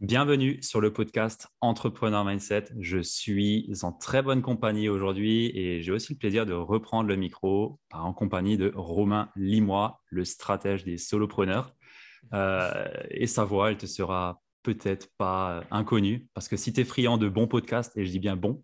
[0.00, 2.66] Bienvenue sur le podcast Entrepreneur Mindset.
[2.78, 7.16] Je suis en très bonne compagnie aujourd'hui et j'ai aussi le plaisir de reprendre le
[7.16, 11.74] micro en compagnie de Romain Limois, le stratège des solopreneurs.
[12.32, 16.84] Euh, et sa voix, elle te sera peut-être pas inconnue parce que si tu es
[16.84, 18.62] friand de bons podcasts, et je dis bien bon,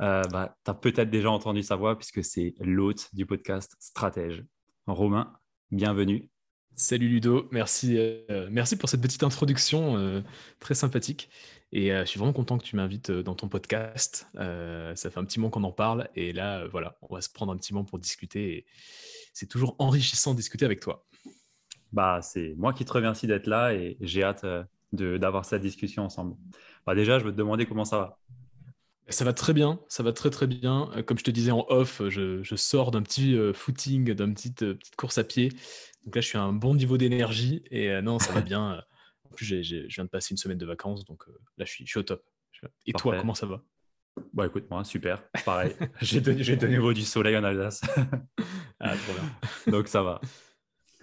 [0.00, 4.44] euh, bah, tu as peut-être déjà entendu sa voix puisque c'est l'hôte du podcast Stratège.
[4.88, 5.34] Romain,
[5.70, 6.28] bienvenue.
[6.76, 10.22] Salut Ludo, merci, euh, merci pour cette petite introduction euh,
[10.58, 11.30] très sympathique.
[11.70, 14.26] Et euh, je suis vraiment content que tu m'invites dans ton podcast.
[14.34, 16.08] ça fait un petit moment qu'on en parle.
[16.16, 18.66] Et là, voilà, on va se prendre un petit moment pour discuter.
[19.32, 21.06] c'est toujours enrichissant de discuter avec toi.
[21.92, 24.44] Bah, c'est moi qui te remercie d'être là et j'ai hâte
[24.92, 26.34] d'avoir cette discussion ensemble.
[26.86, 28.18] Bah, déjà, je veux te demander comment ça va.
[29.08, 30.90] Ça va très bien, ça va très très bien.
[31.06, 34.96] Comme je te disais en off, je, je sors d'un petit footing, d'une petite, petite
[34.96, 35.50] course à pied.
[36.04, 38.82] Donc là, je suis à un bon niveau d'énergie et euh, non, ça va bien.
[39.24, 41.86] En plus, je viens de passer une semaine de vacances, donc euh, là, je suis,
[41.86, 42.24] je suis, au top.
[42.86, 43.62] Et toi, comment ça va?
[44.32, 45.22] Bon, écoute, moi, super.
[45.44, 45.74] Pareil.
[46.00, 47.82] j'ai de, de, nouveau du soleil en Alsace.
[48.80, 49.72] ah, trop bien.
[49.72, 50.20] donc ça va.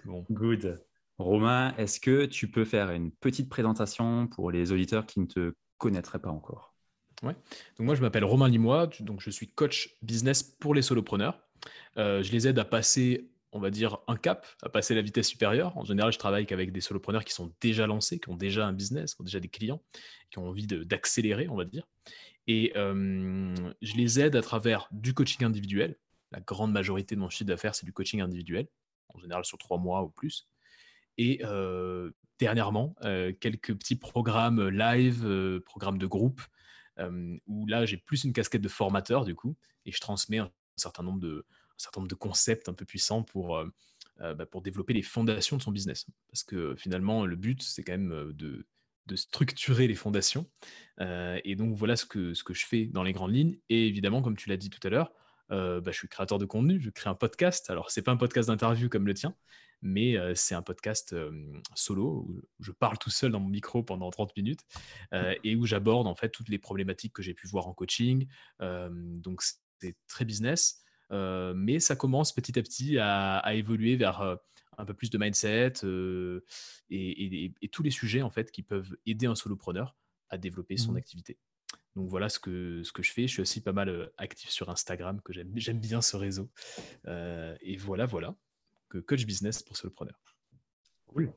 [0.04, 0.24] Bon.
[0.30, 0.82] Good.
[1.18, 5.54] Romain, est-ce que tu peux faire une petite présentation pour les auditeurs qui ne te
[5.78, 6.71] connaîtraient pas encore?
[7.22, 11.38] Donc moi, je m'appelle Romain Limois, donc je suis coach business pour les solopreneurs.
[11.96, 15.28] Euh, je les aide à passer on va dire, un cap, à passer la vitesse
[15.28, 15.76] supérieure.
[15.76, 18.72] En général, je travaille avec des solopreneurs qui sont déjà lancés, qui ont déjà un
[18.72, 19.82] business, qui ont déjà des clients,
[20.30, 21.86] qui ont envie d'accélérer, on va dire.
[22.46, 25.96] Et je les aide à travers du coaching individuel.
[26.30, 28.68] La grande majorité de mon chiffre d'affaires, c'est du coaching individuel,
[29.14, 30.48] en général sur trois mois ou plus.
[31.18, 31.42] Et
[32.38, 32.96] dernièrement,
[33.38, 36.40] quelques petits programmes live, programmes de groupe,
[36.98, 41.02] où là, j'ai plus une casquette de formateur, du coup, et je transmets un certain
[41.02, 41.44] nombre de,
[42.14, 43.62] concepts un peu puissants pour,
[44.18, 46.06] bah, pour développer les fondations de son business.
[46.28, 48.66] Parce que finalement, le but, c'est quand même de,
[49.14, 50.48] structurer les fondations.
[51.00, 53.58] et donc, voilà ce que je fais dans les grandes lignes.
[53.68, 55.12] Et évidemment, comme tu l'as dit tout à l'heure,
[55.50, 57.68] bah, je suis créateur de contenu, je crée un podcast.
[57.70, 59.34] Alors, c'est pas un podcast d'interview comme le tien,
[59.82, 61.14] mais c'est un podcast
[61.74, 64.60] solo où je parle tout seul dans mon micro pendant 30 minutes
[65.44, 68.26] et où j'aborde en fait toutes les problématiques que j'ai pu voir en coaching.
[68.60, 69.42] donc,
[69.82, 70.82] c'est très business.
[71.12, 74.36] Euh, mais ça commence petit à petit à, évoluer vers euh,
[74.78, 76.42] un peu plus de mindset euh,
[76.88, 79.94] et, tous les sujets en fait qui peuvent aider un solopreneur
[80.30, 80.96] à développer son mmh.
[80.96, 81.38] activité.
[81.96, 83.22] Donc voilà ce que, ce que je fais.
[83.26, 86.50] Je suis aussi pas mal actif sur Instagram, que j'aime, j'aime bien ce réseau.
[87.06, 88.34] et voilà, voilà,
[88.88, 90.18] que coach business pour solopreneur.
[91.06, 91.32] Cool.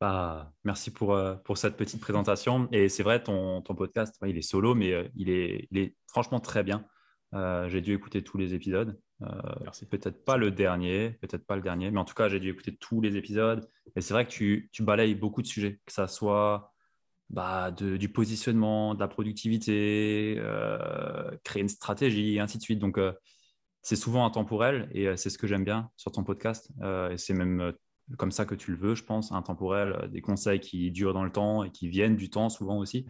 [0.00, 2.68] Bah, merci pour, pour cette petite présentation.
[2.70, 6.38] Et c'est vrai, ton, ton podcast, il est solo, mais il, est, il est franchement
[6.38, 6.86] très bien.
[7.34, 8.98] Euh, j'ai dû écouter tous les épisodes.
[9.22, 12.50] Euh, peut-être pas le dernier, peut-être pas le dernier, mais en tout cas, j'ai dû
[12.50, 13.68] écouter tous les épisodes.
[13.96, 16.72] Et c'est vrai que tu, tu, balayes beaucoup de sujets, que ça soit
[17.30, 22.78] bah, du positionnement, de la productivité, euh, créer une stratégie, et ainsi de suite.
[22.78, 22.98] Donc,
[23.82, 26.70] c'est souvent intemporel et c'est ce que j'aime bien sur ton podcast.
[27.10, 27.72] et c'est même
[28.16, 31.32] comme ça que tu le veux, je pense, intemporel, des conseils qui durent dans le
[31.32, 33.06] temps et qui viennent du temps souvent aussi.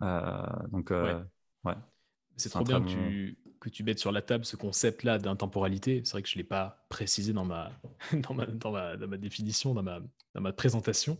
[0.00, 1.74] donc, ouais.
[2.36, 6.02] C'est trop bien que tu, que tu mettes sur la table ce concept-là d'intemporalité.
[6.04, 7.72] C'est vrai que je ne l'ai pas précisé dans ma,
[8.12, 8.46] dans ma,
[8.96, 10.00] dans ma, définition, dans ma,
[10.34, 11.18] dans ma présentation.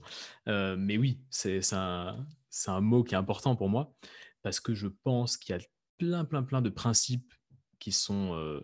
[0.49, 2.27] Euh, mais oui, c'est un,
[2.67, 3.95] un mot qui est important pour moi
[4.43, 5.63] parce que je pense qu'il y a
[5.97, 7.33] plein, plein, plein de principes
[7.79, 8.61] qui, sont, euh,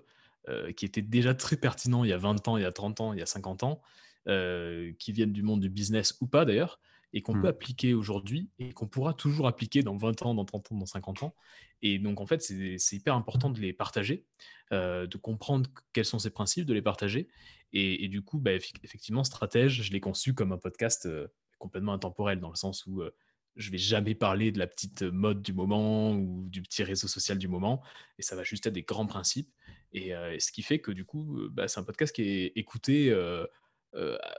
[0.48, 3.00] euh, qui étaient déjà très pertinents il y a 20 ans, il y a 30
[3.00, 3.80] ans, il y a 50 ans,
[4.26, 6.78] qui viennent du monde du business ou pas d'ailleurs,
[7.12, 7.46] et qu'on peut mmh.
[7.46, 11.22] appliquer aujourd'hui et qu'on pourra toujours appliquer dans 20 ans, dans 30 ans, dans 50
[11.24, 11.34] ans.
[11.82, 14.24] Et donc, en fait, c'est hyper important de les partager,
[14.72, 17.28] euh, de comprendre quels sont ces principes, de les partager.
[17.72, 21.28] Et, du coup, bah, effectivement, Stratège, je l'ai conçu comme un podcast euh,
[21.58, 23.14] complètement intemporel, dans le sens où euh,
[23.56, 27.38] je vais jamais parler de la petite mode du moment ou du petit réseau social
[27.38, 27.82] du moment.
[28.18, 29.50] Et ça va juste être des grands principes.
[29.92, 33.12] Et, ce qui fait que, du coup, bah, c'est un podcast qui est écouté.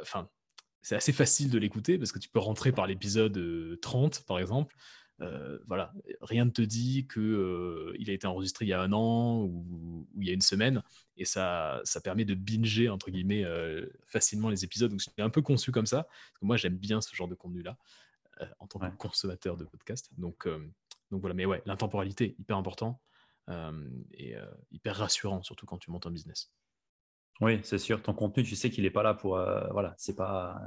[0.01, 0.29] Enfin,
[0.81, 4.75] c'est assez facile de l'écouter parce que tu peux rentrer par l'épisode 30, par exemple.
[5.21, 8.81] Euh, voilà, rien ne te dit qu'il euh, il a été enregistré il y a
[8.81, 10.81] un an ou, il y a une semaine,
[11.15, 14.89] et ça, ça permet de binger entre guillemets euh, facilement les épisodes.
[14.89, 17.35] Donc c'est un peu conçu comme ça, parce que moi j'aime bien ce genre de
[17.35, 17.77] contenu-là
[18.57, 20.09] en tant que consommateur de podcast.
[20.17, 20.47] Donc
[21.11, 22.99] donc voilà, mais ouais, l'intemporalité, hyper important
[24.13, 24.33] et
[24.71, 26.51] hyper rassurant, surtout quand tu montes un business.
[27.41, 28.01] Oui, c'est sûr.
[28.01, 29.37] Ton contenu, tu sais qu'il n'est pas là pour.
[29.71, 30.59] voilà, c'est pas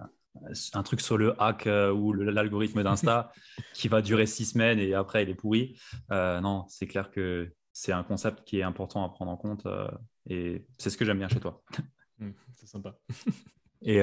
[0.73, 3.33] un truc sur le hack ou l'algorithme d'Insta
[3.73, 5.79] qui va durer six semaines et après il est pourri.
[6.11, 9.67] non, c'est clair que c'est un concept qui est important à prendre en compte
[10.29, 11.63] et c'est ce que j'aime bien chez toi.
[12.21, 12.97] Mmh, c'est sympa.
[13.83, 14.01] et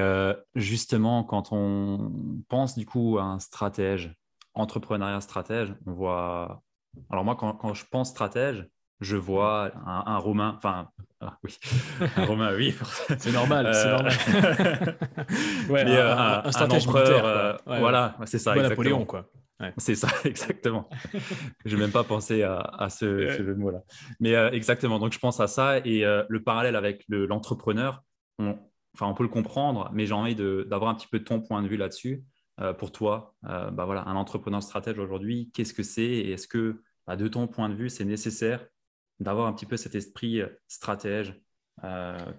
[0.55, 2.11] justement, quand on
[2.49, 4.13] pense du coup à un stratège,
[4.53, 6.63] entrepreneuriat stratège, on voit.
[7.09, 8.67] Alors moi, quand, je pense stratège,
[9.01, 10.89] je vois un, Romain, enfin,
[11.19, 11.57] ah, oui,
[12.15, 12.73] un Romain, oui.
[13.17, 14.13] c'est normal, c'est normal.
[15.69, 18.51] ouais, Mais, un, un, stratège empereur, voilà, c'est ça.
[18.51, 18.69] Exactement.
[18.69, 19.27] Napoléon, quoi.
[19.77, 20.89] C'est ça, exactement.
[21.65, 23.83] je n'ai même pas pensé à, ce, jeu de mots-là.
[24.19, 25.79] Mais euh, exactement, donc je pense à ça.
[25.85, 28.03] Et euh, le parallèle avec l'entrepreneur,
[28.39, 28.57] on,
[28.95, 31.67] enfin, on peut le comprendre, mais j'ai envie d'avoir un petit peu ton point de
[31.67, 32.23] vue là-dessus.
[32.59, 36.81] Euh, pour toi, bah voilà, un entrepreneur stratège aujourd'hui, qu'est-ce que c'est Et est-ce que,
[37.07, 38.65] bah, de ton point de vue, c'est nécessaire
[39.21, 41.39] d'avoir un petit peu cet esprit stratège,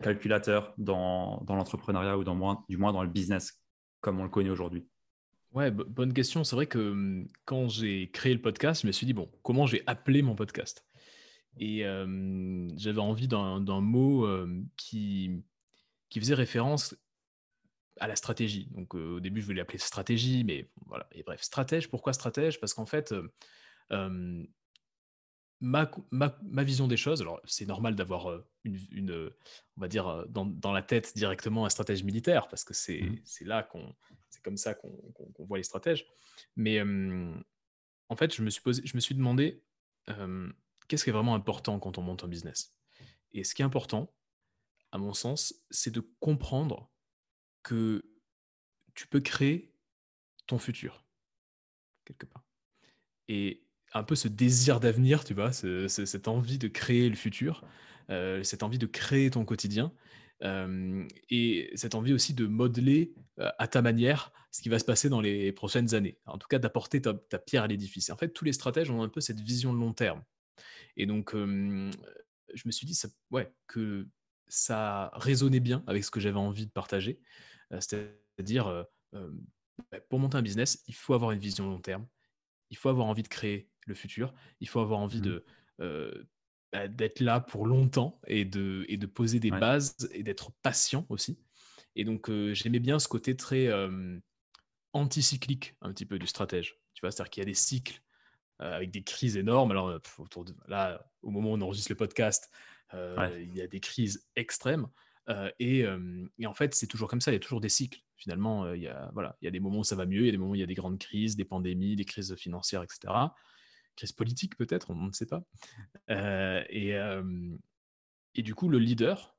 [0.02, 3.60] calculateur dans, dans l'entrepreneuriat ou dans, du moins dans le business
[4.00, 4.86] comme on le connaît aujourd'hui
[5.52, 6.44] Ouais, bonne question.
[6.44, 9.66] C'est vrai que mmh, quand j'ai créé le podcast, je me suis dit, bon, comment
[9.66, 10.86] j'ai appelé mon podcast?
[11.58, 11.80] Et
[12.76, 14.26] j'avais envie d'un mot
[14.76, 15.44] qui,
[16.08, 16.96] qui faisait référence
[18.00, 18.68] à la stratégie.
[18.70, 21.06] Donc au début, je voulais l'appeler stratégie, mais voilà.
[21.12, 22.58] Et bref, stratège, pourquoi stratège?
[22.58, 23.14] Parce qu'en fait,
[25.62, 29.30] ma, ma, vision des choses, alors c'est normal d'avoir une,
[29.76, 33.46] on va dire, dans, dans, la tête directement un stratège militaire, parce que c'est mmh.
[33.46, 33.94] là qu'on
[34.28, 34.92] c'est comme ça qu'on
[35.38, 36.06] voit les stratèges.
[36.56, 39.62] Mais en fait, je me suis, posé, je me suis demandé
[40.88, 42.74] qu'est-ce qui est vraiment important quand on monte un business?
[43.32, 44.12] Et ce qui est important,
[44.90, 46.90] à mon sens, c'est de comprendre
[47.62, 48.04] que
[48.94, 49.74] tu peux créer
[50.46, 51.04] ton futur,
[52.04, 52.44] quelque part.
[53.28, 57.64] Et un peu ce désir d'avenir, tu vois, cette envie de créer le futur,
[58.08, 59.92] cette envie de créer ton quotidien,
[60.42, 65.20] et cette envie aussi de modeler à ta manière ce qui va se passer dans
[65.20, 66.18] les prochaines années.
[66.26, 68.10] En tout cas, d'apporter ta, pierre à l'édifice.
[68.10, 70.22] En fait, tous les stratèges ont un peu cette vision de long terme.
[70.96, 72.98] Et donc, je me suis dit
[73.30, 74.08] ouais, que
[74.48, 77.20] ça résonnait bien avec ce que j'avais envie de partager.
[77.70, 78.86] C'est-à-dire,
[80.08, 82.06] pour monter un business, il faut avoir une vision long terme.
[82.70, 84.32] Il faut avoir envie de créer le futur.
[84.60, 85.40] Il faut avoir envie mmh
[85.78, 86.26] de
[86.72, 91.04] bah, d'être là pour longtemps et de, et de poser des bases et d'être patient
[91.10, 91.38] aussi.
[91.96, 93.68] Et donc, j'aimais bien ce côté très
[94.94, 96.78] anticyclique un petit peu du stratège.
[96.94, 98.00] Tu vois, c'est-à-dire qu'il y a des cycles
[98.58, 99.70] avec des crises énormes.
[99.70, 102.50] Alors, autour de, là, au moment où on enregistre le podcast,
[102.94, 104.86] il y a des crises extrêmes.
[105.58, 105.84] Et,
[106.38, 108.00] et, en fait, c'est toujours comme ça, il y a toujours des cycles.
[108.16, 110.26] Finalement, il, y a, voilà, il y a des moments où ça va mieux, il
[110.26, 112.34] y a des moments où il y a des grandes crises, des pandémies, des crises
[112.36, 113.12] financières, etc
[113.96, 115.44] crise politique peut-être, on ne sait pas.
[116.10, 116.94] Euh, et,
[118.34, 119.36] et du coup, le leader,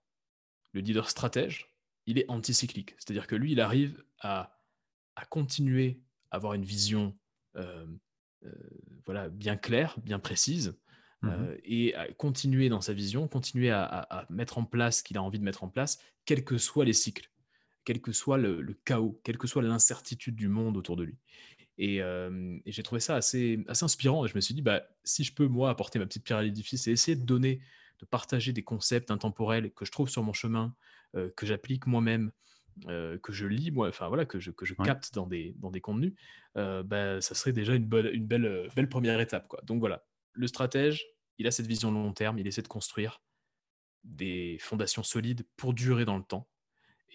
[0.73, 1.69] le leader stratège,
[2.05, 2.95] il est anticyclique.
[2.97, 4.59] C'est-à-dire que lui, il arrive à,
[5.15, 6.01] à continuer
[6.31, 7.17] à avoir une vision
[8.45, 8.53] euh,
[9.05, 10.69] voilà, bien claire, bien précise,
[11.21, 11.29] mmh
[11.63, 15.23] et à continuer dans sa vision, continuer à, à, mettre en place ce qu'il a
[15.23, 17.31] envie de mettre en place, quels que soient les cycles,
[17.85, 21.17] quel que soit le, le chaos, quelle que soit l'incertitude du monde autour de lui.
[21.77, 22.01] Et,
[22.65, 24.25] j'ai trouvé ça assez, assez inspirant.
[24.25, 26.43] Et je me suis dit, bah, si je peux, moi, apporter ma petite pierre à
[26.43, 27.61] l'édifice et essayer de donner,
[27.99, 30.75] de partager des concepts intemporels que je trouve sur mon chemin,
[31.13, 32.31] que j'applique moi-même,
[32.87, 35.81] que je lis, moi, enfin voilà, que je, que je capte dans des, dans des
[35.81, 36.13] contenus,
[36.55, 39.47] bah, ça serait déjà une, bonne, une belle, belle première étape.
[39.47, 39.61] Quoi.
[39.63, 41.05] Donc voilà, le stratège,
[41.37, 43.21] il a cette vision long terme, il essaie de construire
[44.03, 46.47] des fondations solides pour durer dans le temps.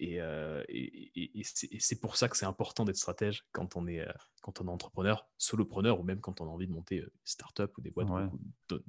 [0.01, 4.11] Euh, et, et, c'est pour ça que c'est important d'être stratège quand on est, euh,
[4.41, 7.13] quand on est entrepreneur, solopreneur ou même quand on a envie de monter une euh,
[7.23, 8.07] start-up ou des boîtes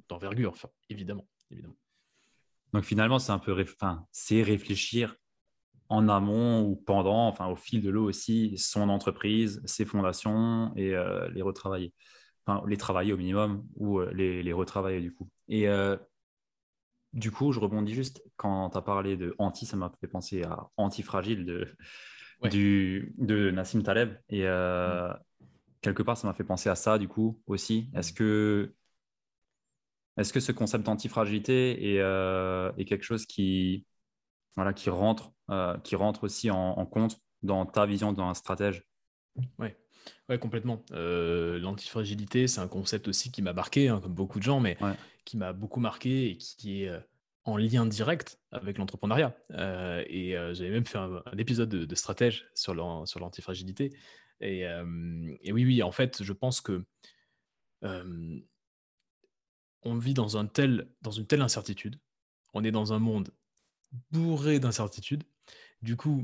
[0.07, 1.75] d'envergure, enfin, évidemment, évidemment.
[2.73, 5.15] Donc finalement, c'est un peu enfin, c'est réfléchir
[5.89, 10.91] en amont ou pendant, enfin au fil de l'eau aussi, son entreprise, ses fondations et
[11.33, 11.93] les retravailler.
[12.45, 15.29] Enfin, les travailler au minimum ou les, les retravailler du coup.
[15.49, 15.67] Et
[17.13, 20.43] du coup, je rebondis juste quand tu as parlé de anti, ça m'a fait penser
[20.43, 21.67] à antifragile de,
[22.49, 24.17] du, de Nassim Taleb.
[24.29, 25.19] Et euh, mm.
[25.81, 27.89] quelque part, ça m'a fait penser à ça, du coup, aussi.
[27.95, 28.73] Est-ce que,
[30.17, 33.85] est que ce concept d'antifragilité est, euh, est, quelque chose qui,
[34.55, 38.85] voilà, qui, rentre, euh, qui rentre aussi en, compte dans ta vision d'un stratège?
[39.59, 39.69] Oui.
[40.29, 40.83] Ouais, complètement.
[40.91, 44.77] L'antifragilité, c'est un concept aussi qui m'a marqué, hein, comme beaucoup de gens, mais
[45.25, 46.91] qui m'a beaucoup marqué et qui est
[47.43, 49.35] en lien direct avec l'entrepreneuriat.
[50.07, 53.91] et j'avais même fait un, épisode de, stratège sur l'antifragilité.
[54.39, 56.83] Et, et, oui, oui, en fait, je pense que
[59.83, 61.99] on vit dans, un tel, dans une telle incertitude.
[62.53, 63.31] On est dans un monde
[64.11, 65.23] bourré d'incertitudes.
[65.81, 66.23] Du coup,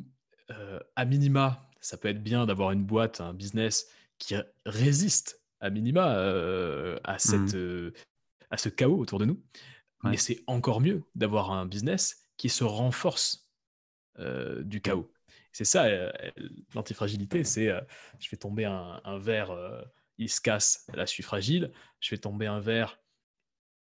[0.52, 5.70] euh, à minima, ça peut être bien d'avoir une boîte, un business qui résiste à
[5.70, 7.92] minima euh, à, cette, mmh.
[8.50, 9.42] à ce chaos autour de nous.
[10.04, 13.50] Mais c'est encore mieux d'avoir un business qui se renforce
[14.60, 15.12] du chaos.
[15.52, 15.88] C'est ça,
[16.76, 17.72] l'antifragilité, c'est
[18.20, 19.52] je fais tomber un, un verre,
[20.18, 23.00] il se casse, là je suis fragile, je fais tomber un verre,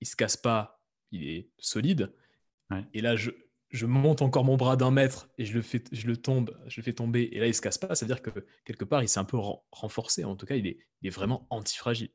[0.01, 0.81] il se casse pas,
[1.11, 2.13] il est solide.
[2.93, 3.31] Et là, je,
[3.69, 6.79] je, monte encore mon bras d'un mètre et je le, fais, je le tombe, je
[6.79, 7.95] le fais tomber, et là il se casse pas.
[7.95, 8.31] C'est-à-dire que
[8.65, 9.37] quelque part, il s'est un peu
[9.71, 10.23] renforcé.
[10.23, 12.11] En tout cas, il est, il est vraiment antifragile.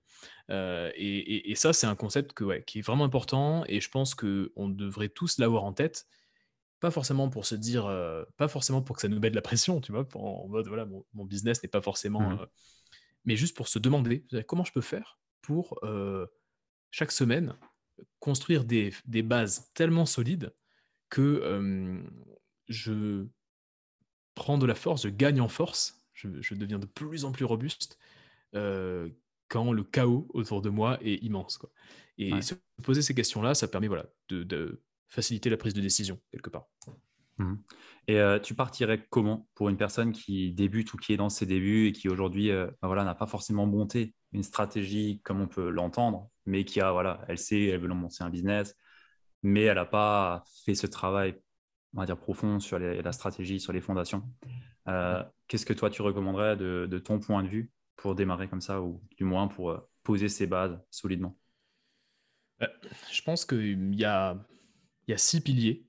[0.50, 3.64] Euh, et, et, ça, c'est un concept que, ouais, qui est vraiment important.
[3.66, 6.06] Et je pense qu'on devrait tous l'avoir en tête.
[6.80, 9.42] Pas forcément pour se dire, euh, pas forcément pour que ça nous mette de la
[9.42, 12.20] pression, tu vois, en mode voilà, mon, business n'est pas forcément.
[12.20, 12.46] Mmh euh,
[13.26, 15.80] mais juste pour se demander comment je peux faire pour
[16.90, 17.56] chaque semaine
[18.20, 18.92] construire des,
[19.22, 20.54] bases tellement solides
[21.14, 22.02] que
[22.68, 23.24] je
[24.34, 27.98] prends de la force, je gagne en force, je, deviens de plus en plus robuste
[28.52, 31.56] quand le chaos autour de moi est immense.
[31.56, 31.70] Quoi.
[32.18, 36.50] Et se poser ces questions-là, ça permet voilà, de, faciliter la prise de décision quelque
[36.50, 36.66] part.
[37.38, 37.54] Mmh.
[38.08, 41.86] Et tu partirais comment pour une personne qui débute ou qui est dans ses débuts
[41.86, 46.28] et qui aujourd'hui bah voilà, n'a pas forcément monté une stratégie comme on peut l'entendre,
[46.44, 48.74] mais qui a, voilà, elle sait, elle veut lancer un business,
[49.44, 51.40] mais elle n'a pas fait ce travail,
[51.94, 54.24] on va dire, profond sur la stratégie, sur les fondations.
[55.46, 58.82] Qu'est-ce que toi, tu recommanderais de, de, ton point de vue pour démarrer comme ça,
[58.82, 61.38] ou du moins pour poser ses bases solidement?
[62.58, 62.70] Bah,
[63.12, 64.36] Je pense qu'il y a,
[65.06, 65.86] il y a six piliers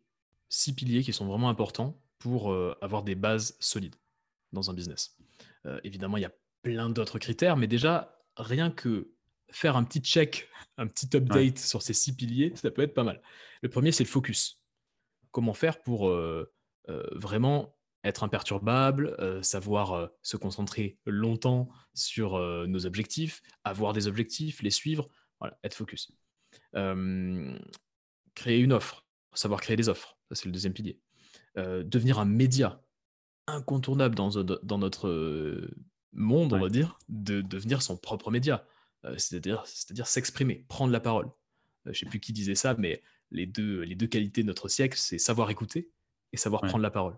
[0.56, 3.96] six piliers qui sont vraiment importants pour euh, avoir des bases solides
[4.52, 5.18] dans un business.
[5.66, 9.12] Euh, évidemment, il y a plein d'autres critères, mais déjà, rien que
[9.56, 13.04] faire un petit check, un petit update sur ces six piliers, ça peut être pas
[13.04, 13.22] mal.
[13.62, 14.62] Le premier, c'est le focus.
[15.32, 16.52] Comment faire pour euh,
[17.14, 25.10] vraiment être imperturbable, savoir se concentrer longtemps sur nos objectifs, avoir des objectifs, les suivre,
[25.40, 26.12] voilà, être focus.
[28.36, 31.00] créer une offre, savoir créer des offres, ça c'est le deuxième pilier.
[31.58, 32.82] Euh, devenir un média
[33.48, 35.70] incontournable dans, dans notre
[36.12, 38.75] monde, on va dire, de devenir son propre média, euh,
[39.18, 41.26] c'est-à-dire c'est-à-dire s'exprimer, prendre la parole.
[41.26, 41.30] Euh,
[41.86, 44.68] je ne sais plus qui disait ça, mais les deux, les deux qualités de notre
[44.68, 45.90] siècle, c'est savoir écouter
[46.34, 47.16] et savoir prendre la parole.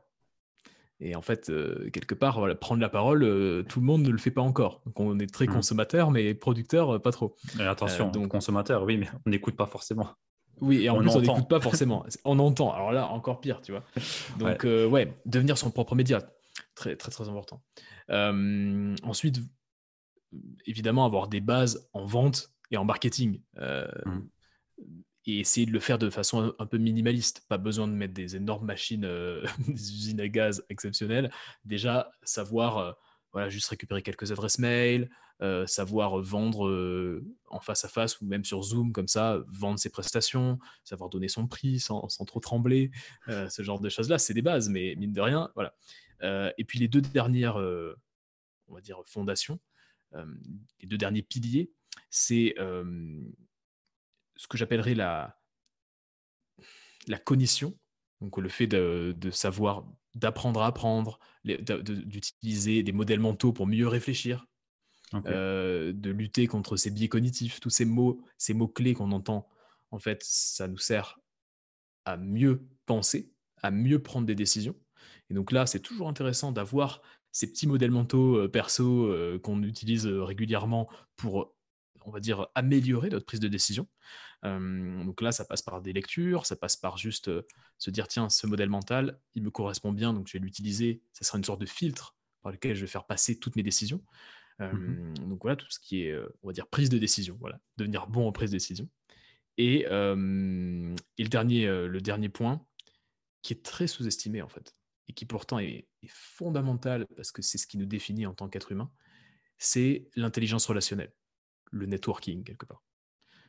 [0.99, 1.51] Et en fait,
[1.93, 3.19] quelque part, prendre la parole,
[3.69, 4.81] tout le monde ne le fait pas encore.
[4.85, 5.53] Donc on est très mmh.
[5.53, 7.35] consommateur, mais producteur, pas trop.
[7.59, 8.29] Et attention, donc...
[8.29, 10.09] consommateur, oui, mais on n'écoute pas forcément.
[10.61, 12.05] Oui, et en plus, on n'écoute pas forcément.
[12.25, 12.73] on entend.
[12.73, 13.83] Alors là, encore pire, tu vois.
[14.39, 16.21] Donc, ouais, euh, ouais devenir son propre média,
[16.75, 17.61] très, très, très important.
[18.09, 19.39] Euh, ensuite,
[20.65, 23.41] évidemment, avoir des bases en vente et en marketing.
[23.57, 24.29] Euh, mmh.
[25.29, 27.45] Et essayer de le faire de façon un, peu minimaliste.
[27.49, 29.01] Pas besoin de mettre des énormes machines,
[29.67, 31.29] des usines à gaz exceptionnelles.
[31.65, 32.95] Déjà, savoir
[33.33, 35.09] voilà, juste récupérer quelques adresses mail,
[35.43, 39.77] euh, savoir vendre euh, en face à face ou même sur Zoom comme ça, vendre
[39.77, 42.89] ses prestations, savoir donner son prix sans, trop trembler,
[43.27, 45.75] euh, ce genre de choses-là, c'est des bases, mais mine de rien, voilà.
[46.57, 49.59] et puis les deux dernières, on va dire, fondations,
[50.13, 51.71] les deux derniers piliers,
[52.09, 55.39] c'est ce que j'appellerais la,
[57.07, 57.77] la cognition,
[58.21, 63.87] donc le fait de, de savoir, d'apprendre à apprendre, d'utiliser des modèles mentaux pour mieux
[63.87, 64.45] réfléchir,
[65.25, 69.47] euh, de lutter contre ces biais cognitifs, tous ces mots, ces mots-clés qu'on entend,
[69.91, 71.19] en fait, ça nous sert
[72.05, 74.75] à mieux penser, à mieux prendre des décisions.
[75.29, 79.61] Et donc là, c'est toujours intéressant d'avoir ces petits modèles mentaux euh, perso euh, qu'on
[79.63, 81.55] utilise régulièrement pour,
[82.01, 83.87] on va dire, améliorer notre prise de décision.
[84.43, 87.29] donc là, ça passe par des lectures, ça passe par juste
[87.77, 91.01] se dire, tiens, ce modèle mental, il me correspond bien, donc je vais l'utiliser.
[91.11, 94.03] Ça sera une sorte de filtre par lequel je vais faire passer toutes mes décisions.
[94.59, 98.07] Mmh donc voilà, tout ce qui est, on va dire, prise de décision, voilà, devenir
[98.07, 98.89] bon en prise de décision.
[99.57, 100.95] Et, et le,
[101.29, 102.65] dernier, le dernier point,
[103.41, 104.75] qui est très sous-estimé en fait,
[105.07, 108.71] et qui pourtant est, fondamental parce que c'est ce qui nous définit en tant qu'être
[108.71, 108.89] humain,
[109.57, 111.11] c'est l'intelligence relationnelle,
[111.71, 112.81] le networking quelque part.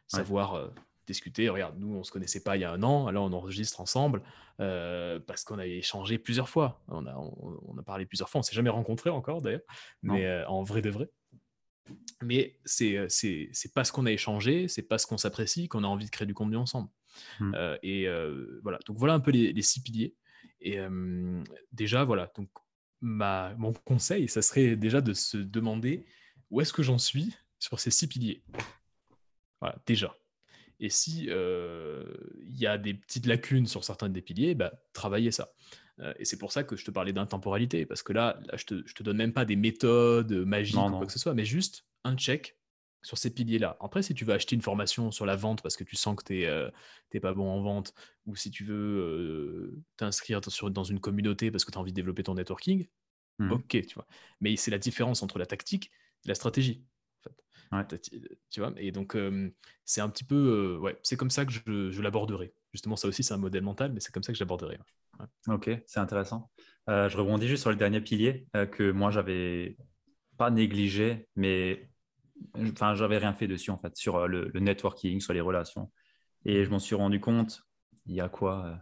[0.08, 0.72] Savoir
[1.08, 1.48] discuter.
[1.48, 4.22] Regarde, nous, on se connaissait pas il y a un an, là, on enregistre ensemble
[4.60, 6.80] euh, parce qu'on a échangé plusieurs fois.
[6.88, 8.38] On a, on, a parlé plusieurs fois.
[8.38, 9.62] On s'est jamais rencontrés encore, d'ailleurs,
[10.02, 11.08] mais euh, en vrai de vrai.
[12.22, 13.08] Mais c'est euh,
[13.74, 16.56] parce qu'on a échangé, c'est parce qu'on s'apprécie qu'on a envie de créer du contenu
[16.56, 16.90] ensemble.
[17.40, 17.54] Mmh.
[17.82, 18.06] et
[18.62, 18.78] voilà.
[18.86, 20.14] Donc voilà un peu les, les six piliers.
[20.60, 20.78] Et
[21.72, 22.30] déjà, voilà.
[22.36, 22.48] Donc
[23.00, 26.04] ma, mon conseil, ça serait déjà de se demander
[26.50, 28.42] où est-ce que j'en suis sur ces six piliers.
[29.60, 30.14] Voilà, déjà.
[30.80, 35.52] Et si il y a des petites lacunes sur certains des piliers, bah, travailler ça.
[36.18, 39.02] et c'est pour ça que je te parlais d'intemporalité, parce que là, je te, te
[39.02, 42.57] donne même pas des méthodes magiques ou quoi que ce soit, mais juste un check
[43.02, 43.76] sur ces piliers-là.
[43.80, 46.24] Après, si tu veux acheter une formation sur la vente parce que tu sens que
[46.24, 46.34] tu
[47.14, 47.94] n'es pas bon en vente,
[48.26, 52.22] ou si tu veux t'inscrire dans une communauté parce que tu as envie de développer
[52.22, 52.86] ton networking,
[53.38, 53.52] mmh.
[53.52, 54.06] ok, tu vois.
[54.40, 55.90] Mais c'est la différence entre la tactique
[56.24, 56.84] et la stratégie.
[58.50, 59.16] Tu vois, et donc
[59.84, 62.52] c'est un petit peu, ouais, c'est comme ça que je, l'aborderai.
[62.72, 64.78] Justement, ça aussi, c'est un modèle mental, mais c'est comme ça que je l'aborderai.
[65.48, 66.50] Ok, c'est intéressant.
[66.86, 69.76] je rebondis juste sur le dernier pilier que moi, j'avais
[70.36, 71.90] pas négligé, mais
[72.54, 75.90] enfin, j'avais rien fait dessus en fait, sur euh, le, networking, sur les relations.
[76.44, 77.62] Et je m'en suis rendu compte,
[78.06, 78.74] il y a quoi euh,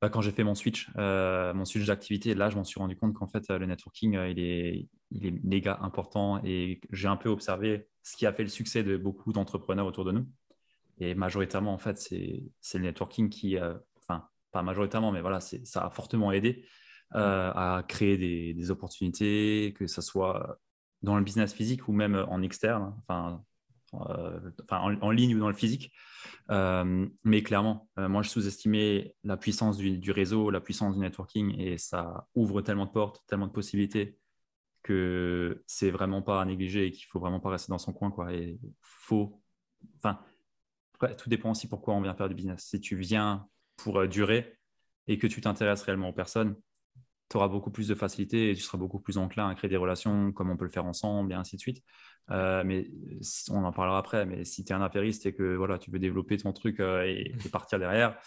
[0.00, 2.96] bah, Quand j'ai fait mon switch, euh, mon switch d'activité, là, je m'en suis rendu
[2.96, 7.28] compte qu'en fait, le networking, il, est, il est méga important et j'ai un peu
[7.28, 10.26] observé ce qui a fait le succès de beaucoup d'entrepreneurs autour de nous.
[11.00, 13.56] Et majoritairement, en fait, c'est le networking qui,
[13.96, 16.64] enfin, pas majoritairement, mais voilà, ça a fortement aidé
[17.12, 20.58] à créer des, des, opportunités, que ce soit
[21.02, 23.42] dans le business physique ou même en externe, enfin,
[23.94, 25.92] euh, en, ligne ou dans le physique.
[26.50, 31.58] Euh, mais clairement, euh, moi, je sous-estimais la puissance du, réseau, la puissance du networking,
[31.58, 34.18] et ça ouvre tellement de portes, tellement de possibilités
[34.82, 38.10] que c'est vraiment pas à négliger et qu'il faut vraiment pas rester dans son coin.
[38.10, 38.32] Quoi.
[38.32, 39.42] Et faut,
[39.96, 40.20] enfin,
[41.16, 42.64] tout dépend aussi pourquoi on vient faire du business.
[42.64, 44.58] Si tu viens pour durer
[45.06, 46.56] et que tu t'intéresses réellement aux personnes,
[47.28, 49.76] tu auras beaucoup plus de facilité et tu seras beaucoup plus enclin à créer des
[49.76, 51.82] relations comme on peut le faire ensemble et ainsi de suite.
[52.30, 52.90] Euh, mais
[53.50, 54.26] on en parlera après.
[54.26, 57.04] Mais si tu es un affairiste et que voilà, tu veux développer ton truc euh,
[57.04, 58.18] et, partir derrière,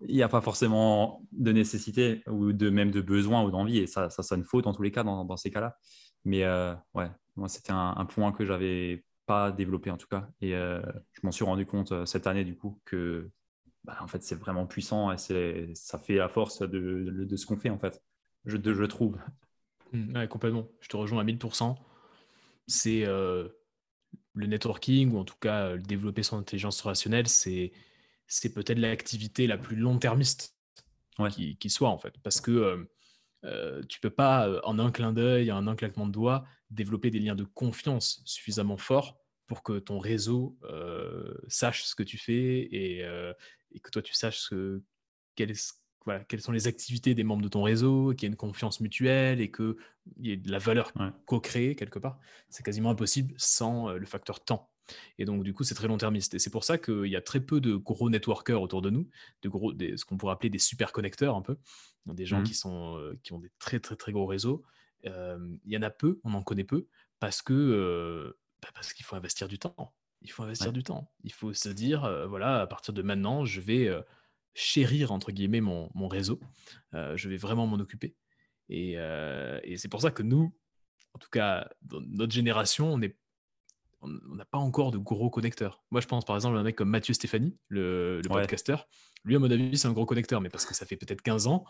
[0.00, 3.78] il n'y a pas forcément de nécessité ou de même de besoin ou d'envie.
[3.78, 5.76] Et ça, ça sonne faux dans tous les cas dans, ces cas-là.
[6.24, 10.28] Mais euh, ouais, moi, c'était un, point que j'avais pas développé en tout cas.
[10.40, 13.30] Et je m'en suis rendu compte cette année du coup que
[13.84, 17.56] bah, en fait, c'est vraiment puissant et ça fait la force de, de ce qu'on
[17.56, 18.02] fait en fait
[18.44, 19.18] je, je trouve.
[19.92, 20.68] Mmh, complètement.
[20.80, 21.76] Je te rejoins à 1000%.
[22.66, 23.48] C'est euh,
[24.34, 27.72] le networking, ou en tout cas euh, développer son intelligence relationnelle, c'est,
[28.26, 30.56] c'est peut-être l'activité la plus long-termiste
[31.30, 32.14] qui, qui, soit, en fait.
[32.22, 32.90] Parce que euh,
[33.44, 37.18] euh tu peux pas, en un clin d'œil, en un claquement de doigts, développer des
[37.18, 40.58] liens de confiance suffisamment forts pour que ton réseau
[41.48, 43.00] sache ce que tu fais et,
[43.72, 44.80] et, que toi, tu saches ce,
[45.34, 45.81] quel est,
[46.28, 49.40] quelles sont les activités des membres de ton réseau, qu'il y ait une confiance mutuelle
[49.40, 49.74] et qu'il
[50.18, 50.92] y ait de la valeur
[51.26, 52.18] co-créée quelque part.
[52.48, 54.70] C'est quasiment impossible sans euh, le facteur temps.
[55.18, 56.34] Et donc, du coup, c'est très long-termiste.
[56.34, 59.08] Et c'est pour ça qu'il y a très peu de gros networkers autour de nous,
[59.42, 61.56] de gros, ce qu'on pourrait appeler des super connecteurs un peu,
[62.06, 62.44] des gens mmh.
[62.44, 64.64] qui, sont, euh, qui ont des très, très, très gros réseaux.
[65.06, 66.88] Euh, il y en a peu, on en connaît peu,
[67.20, 69.94] parce que bah, parce qu'il faut investir du temps.
[70.20, 71.10] Il faut investir du temps.
[71.24, 73.90] Il faut se dire, voilà, à partir de maintenant, je vais
[74.54, 76.40] chérir entre guillemets mon, mon réseau.
[76.94, 78.14] Euh, je vais vraiment m'en occuper.
[78.68, 80.54] Et, euh, et c'est pour ça que nous,
[81.14, 83.16] en tout cas, dans notre génération, on est
[84.04, 85.84] on n'a pas encore de gros connecteurs.
[85.92, 88.74] Moi, je pense par exemple à un mec comme Mathieu Stéphanie, le, le podcaster.
[89.24, 91.46] Lui, à mon avis, c'est un gros connecteur, mais parce que ça fait peut-être 15
[91.46, 91.64] ans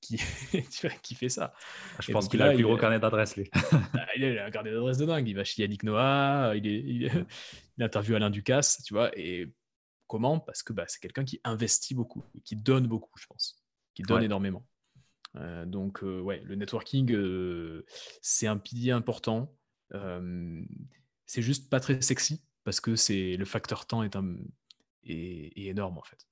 [0.00, 0.18] qu'il
[1.02, 1.54] qui fait ça.
[1.94, 3.50] Ah, je pense qu'il a le plus gros carnet d'adresses, lui.
[3.94, 5.28] Ah, il a un carnet d'adresses de dingue.
[5.28, 7.26] Il va chez Yannick Noah, il, est, il,
[7.78, 9.10] il interviewe Alain Ducasse, tu vois.
[9.18, 9.50] Et
[10.08, 13.62] Comment Parce que bah, c'est quelqu'un qui investit beaucoup, qui donne beaucoup, je pense,
[13.94, 14.66] qui donne énormément.
[15.36, 17.84] Euh, donc, euh, ouais, le networking, euh,
[18.22, 19.54] c'est un pilier important.
[21.26, 24.36] c'est juste pas très sexy parce que c'est le facteur temps est, un,
[25.04, 26.26] est, énorme en fait.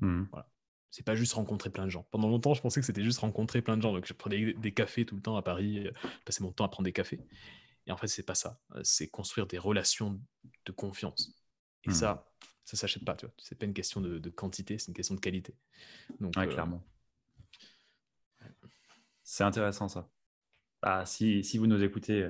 [0.00, 0.24] Mmh.
[0.30, 0.50] Voilà.
[0.90, 2.06] C'est pas juste rencontrer plein de gens.
[2.10, 3.92] Pendant longtemps, je pensais que c'était juste rencontrer plein de gens.
[3.92, 6.68] Donc, je prenais des cafés tout le temps à Paris, je passais mon temps à
[6.68, 7.20] prendre des cafés.
[7.86, 8.60] Et en fait, c'est pas ça.
[8.82, 10.20] C'est construire des relations
[10.66, 11.34] de confiance.
[11.84, 11.94] Et mmh.
[11.94, 12.30] ça,
[12.68, 13.34] ça s'achète pas, tu vois.
[13.38, 15.54] C'est pas une question de, quantité, c'est une question de qualité.
[16.20, 16.84] Donc, euh, clairement.
[19.22, 20.10] C'est intéressant ça.
[20.82, 22.28] Ah, si, si, vous nous écoutez,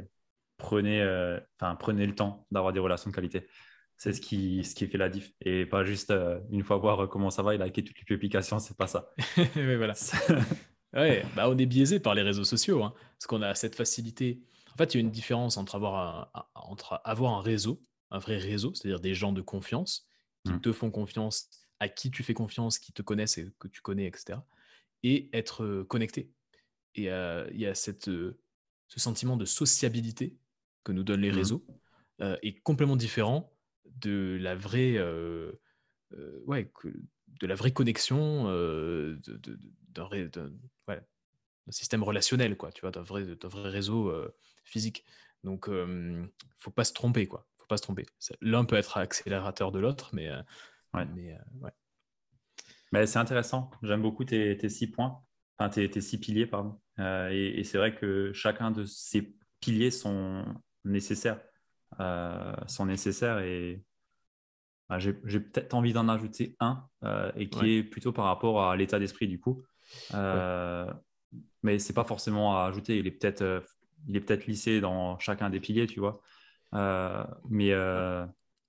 [0.57, 1.40] prenez, euh,
[1.81, 3.48] prenez le temps d'avoir des relations de qualité.
[3.96, 5.33] C'est ce qui, ce qui fait la diff.
[5.40, 8.61] Et pas juste euh, une fois voir comment ça va et liker toutes les publications,
[8.61, 9.12] c'est pas ça.
[9.55, 9.94] voilà.
[10.92, 14.40] ouais, bah, on est biaisé par les réseaux sociaux, hein, parce qu'on a cette facilité.
[14.72, 18.20] En fait, il y a une différence entre avoir un, entre avoir un réseau, un
[18.20, 20.09] vrai réseau, c'est-à-dire des gens de confiance,
[20.44, 20.61] qui mmh.
[20.61, 24.07] te font confiance, à qui tu fais confiance, qui te connaissent et que tu connais,
[24.07, 24.38] etc.
[25.03, 26.31] Et être connecté.
[26.94, 30.37] Et il y a cette, ce sentiment de sociabilité
[30.85, 31.37] que nous donnent les mmh.
[31.37, 31.66] réseaux,
[32.20, 33.53] est complètement différent
[33.85, 34.98] de la vraie,
[36.46, 36.72] ouais,
[37.40, 38.44] de la vraie connexion
[39.94, 40.09] d'un
[41.70, 44.12] système relationnel, quoi, tu vois, d'un vrai, vrai réseau
[44.64, 45.05] physique.
[45.44, 46.27] Donc, il ne
[46.59, 48.07] faut pas se tromper, quoi pas se tromper.
[48.40, 50.31] L'un peut être accélérateur de l'autre, mais,
[50.94, 51.07] ouais.
[51.14, 51.72] mais ouais.
[52.92, 53.70] Mais c'est intéressant.
[53.83, 55.20] J'aime beaucoup tes, tes, six points,
[55.59, 56.81] enfin tes, tes six piliers, pardon.
[56.98, 60.44] et, et c'est vrai que chacun de ces piliers sont
[60.85, 61.40] nécessaires,
[62.66, 63.85] sont nécessaires et
[64.88, 68.74] bah, j'ai peut-être envie d'en ajouter un euh, et qui est plutôt par rapport à
[68.74, 69.62] l'état d'esprit du coup.
[70.14, 70.90] Euh,
[71.62, 72.98] mais c'est pas forcément à ajouter.
[72.98, 73.61] Il est peut-être euh,
[74.07, 76.22] il est peut-être lissé dans chacun des piliers, tu vois.
[76.72, 77.72] Mais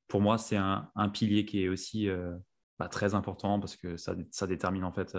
[0.08, 2.08] pour moi, c'est un, un, pilier qui est aussi
[2.78, 5.18] bah, très important parce que ça, ça détermine en fait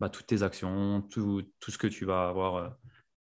[0.00, 2.76] bah, toutes tes actions, tout, tout, ce que tu vas avoir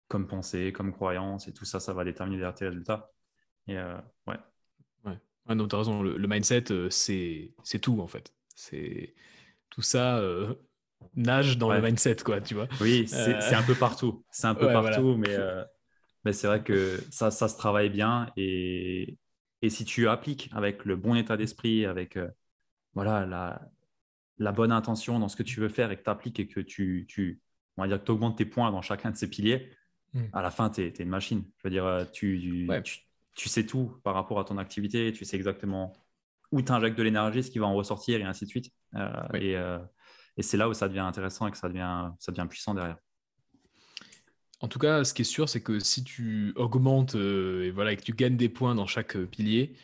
[0.07, 3.11] comme pensée, comme croyance et tout ça, ça va déterminer tes résultats.
[3.67, 3.77] Et
[4.27, 4.37] ouais,
[5.47, 6.01] ah non, as raison.
[6.01, 8.33] Le, mindset, euh, c'est tout en fait.
[8.55, 9.13] C'est
[9.69, 10.55] tout ça euh,
[11.15, 12.41] nage dans le mindset, quoi.
[12.41, 12.67] Tu vois.
[12.81, 14.25] Oui, c'est euh, un peu partout.
[14.29, 15.35] C'est un peu partout, mais
[16.27, 19.17] mais c'est vrai que ça, ça se travaille bien et,
[19.61, 22.19] et si tu appliques avec le bon état d'esprit, avec
[22.93, 23.61] voilà la,
[24.37, 26.59] la bonne intention dans ce que tu veux faire et que tu appliques et que
[26.59, 27.41] tu, tu
[27.77, 29.71] on va dire que augmentes tes points dans chacun de ces piliers,
[30.13, 30.23] mmh.
[30.33, 31.43] à la fin, tu es, une machine.
[31.57, 32.99] Je veux dire, tu, tu,
[33.35, 35.93] tu sais tout par rapport à ton activité, tu sais exactement
[36.51, 38.71] où tu injectes de l'énergie, ce qui va en ressortir et ainsi de suite.
[38.95, 39.79] Euh, euh,
[40.37, 42.97] et, c'est là où ça devient intéressant et que ça devient, ça devient puissant derrière.
[44.59, 47.95] En tout cas, ce qui est sûr, c'est que si tu augmentes euh, et, voilà,
[47.95, 49.75] que tu gagnes des points dans chaque pilier,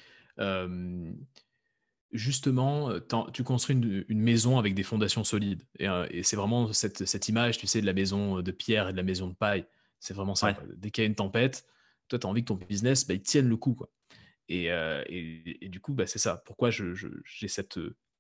[2.12, 2.92] justement,
[3.34, 5.64] tu construis une, maison avec des fondations solides.
[5.80, 9.04] Et, c'est vraiment cette, image, tu sais, de la maison de pierre et de la
[9.04, 9.66] maison de paille.
[10.00, 10.58] C'est vraiment ça.
[10.76, 11.66] Dès qu'il y a une tempête,
[12.08, 13.74] toi, tu as envie que ton business, bah, il tienne le coup.
[13.74, 13.90] Quoi.
[14.50, 16.38] Et, euh, et, du coup, bah, c'est ça.
[16.46, 17.80] Pourquoi j'ai cette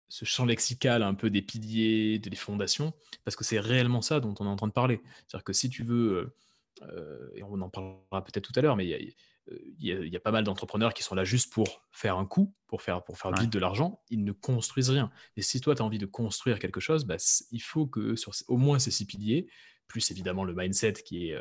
[0.09, 4.35] ce champ lexical un peu des piliers, des fondations, parce que c'est réellement ça dont
[4.39, 5.01] on est en train de parler.
[5.27, 8.75] C'est-à-dire que si tu veux, euh, euh, et on en parlera peut-être tout à l'heure,
[8.75, 12.53] mais il y a, pas mal d'entrepreneurs qui sont là juste pour faire un coup,
[12.67, 15.11] pour faire, pour faire vite de l'argent, ils ne construisent rien.
[15.35, 17.17] Et si toi, tu as envie de construire quelque chose, bah,
[17.51, 19.47] il faut que sur au moins ces six piliers,
[19.87, 21.37] plus évidemment le mindset qui est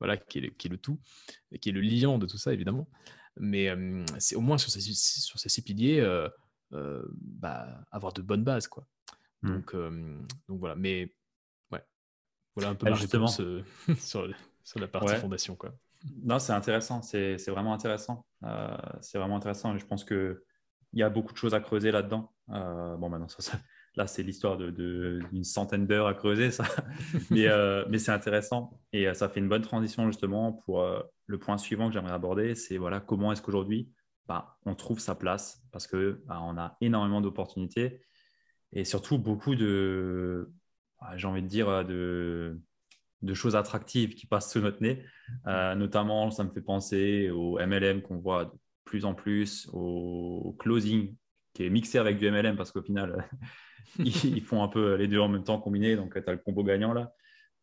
[0.00, 1.00] voilà, qui est, le, qui est le tout,
[1.60, 2.88] qui est le liant de tout ça, évidemment.
[3.36, 3.68] Mais
[4.18, 6.30] c'est au moins sur ces, sur ces six piliers, euh, euh,
[6.70, 8.86] bah, avoir de bonnes bases, quoi.
[9.42, 9.52] Mmh.
[9.52, 9.76] Donc,
[10.48, 11.14] donc voilà, mais
[11.70, 11.84] ouais,
[12.56, 13.40] voilà un peu ma réponse
[13.98, 14.28] sur,
[14.62, 15.74] sur, la partie fondation, quoi.
[16.22, 18.26] Non, c'est intéressant, c'est vraiment intéressant.
[18.44, 19.76] Euh, c'est vraiment intéressant.
[19.78, 20.36] Je pense qu'il
[20.92, 22.32] y a beaucoup de choses à creuser là-dedans.
[22.48, 23.58] bon, maintenant, ça, ça,
[23.96, 26.64] Là, c'est l'histoire d'une de, centaine d'heures à creuser, ça.
[27.30, 28.80] mais, euh, mais c'est intéressant.
[28.92, 32.12] Et euh, ça fait une bonne transition justement pour euh, le point suivant que j'aimerais
[32.12, 32.56] aborder.
[32.56, 33.88] C'est voilà, comment est-ce qu'aujourd'hui,
[34.26, 38.02] bah, on trouve sa place parce qu'on bah, on a énormément d'opportunités
[38.72, 40.52] et surtout beaucoup de,
[41.00, 42.60] bah, j'ai envie de dire, de,
[43.22, 45.04] de choses attractives qui passent sous notre nez.
[45.46, 48.52] notamment, ça me fait penser au MLM qu'on voit de
[48.84, 51.14] plus en plus, au closing
[51.54, 53.28] qui est mixé avec du MLM parce qu'au final,
[53.98, 55.96] ils, font un peu les deux en même temps combinés.
[55.96, 57.12] Donc, tu as le combo gagnant là.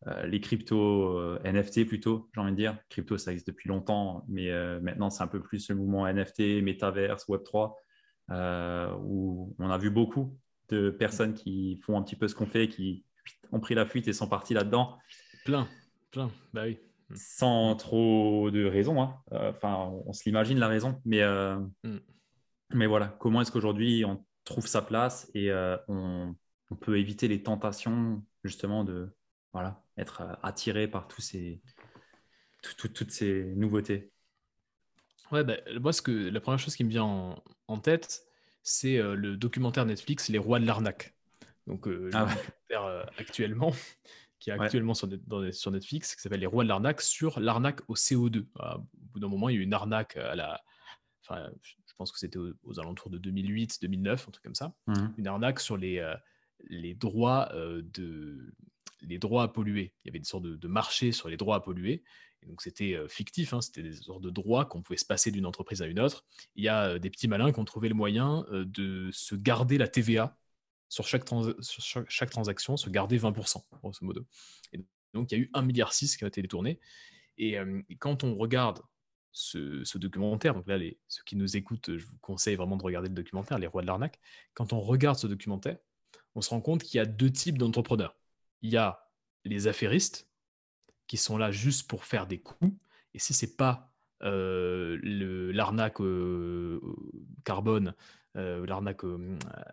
[0.08, 2.76] Euh, les cryptos euh, NFT plutôt, j'ai envie de dire.
[2.88, 6.62] Crypto, ça existe depuis longtemps, mais euh, maintenant, c'est un peu plus le mouvement NFT,
[6.62, 7.74] Metaverse, Web3,
[9.04, 10.36] où on a vu beaucoup
[10.68, 13.04] de personnes qui font un petit peu ce qu'on fait, qui
[13.52, 14.96] ont pris la fuite et sont partis là-dedans.
[15.44, 15.68] Plein,
[16.10, 16.78] plein, bah oui.
[17.14, 19.02] Sans trop de raison.
[19.02, 19.16] Hein.
[19.30, 21.22] Enfin, on se l'imagine la raison, mais,
[21.84, 21.98] mm.
[22.72, 26.34] mais voilà, comment est-ce qu'aujourd'hui on trouve sa place et euh, on,
[26.80, 29.14] peut éviter les tentations justement de
[29.52, 31.60] voilà, être euh, attiré par tous ces,
[32.62, 34.12] toutes ces nouveautés.
[35.30, 38.24] Ouais, bah, moi, ce que, la première chose qui me vient en, tête,
[38.62, 41.14] c'est euh, le documentaire Netflix Les Rois de l'arnaque.
[41.66, 42.28] Donc, le ah
[43.18, 43.72] actuellement,
[44.38, 45.08] qui est actuellement sur,
[45.52, 48.46] sur, Netflix, qui s'appelle Les Rois de l'arnaque, sur l'arnaque au CO2.
[48.58, 50.60] Ah, au bout d'un moment, il y a eu une arnaque à la.
[51.24, 51.50] Enfin,
[51.92, 54.94] je pense que c'était aux, alentours de 2008, 2009, un truc comme ça, mmh.
[55.18, 56.14] une arnaque sur les, euh,
[56.68, 58.54] les, droits, euh, de,
[59.02, 59.92] les droits à polluer.
[60.04, 62.02] Il y avait une sorte de, marché sur les droits à polluer.
[62.42, 65.30] Et donc c'était euh, fictif, hein, c'était des sortes de droits qu'on pouvait se passer
[65.30, 66.24] d'une entreprise à une autre.
[66.56, 69.88] Il y a des petits malins qui ont trouvé le moyen de se garder la
[69.88, 70.36] TVA
[70.88, 74.26] sur chaque, transaction, se garder 20%, grosso modo.
[75.14, 76.80] Donc il y a eu 1,6 milliard qui a été détourné.
[77.38, 77.56] et
[77.98, 78.82] quand on regarde
[79.32, 80.54] ce, documentaire.
[80.54, 83.58] Donc là, les, ceux qui nous écoutent, je vous conseille vraiment de regarder le documentaire,
[83.58, 84.20] Les Rois de l'arnaque.
[84.54, 85.78] Quand on regarde ce documentaire,
[86.34, 88.16] on se rend compte qu'il y a deux types d'entrepreneurs.
[88.62, 89.10] Il y a
[89.44, 90.28] les affairistes
[91.06, 92.72] qui sont là juste pour faire des coups.
[93.14, 94.98] Et si c'est pas euh,
[95.52, 95.98] l'arnaque
[97.44, 97.94] carbone,
[98.36, 99.02] euh, l'arnaque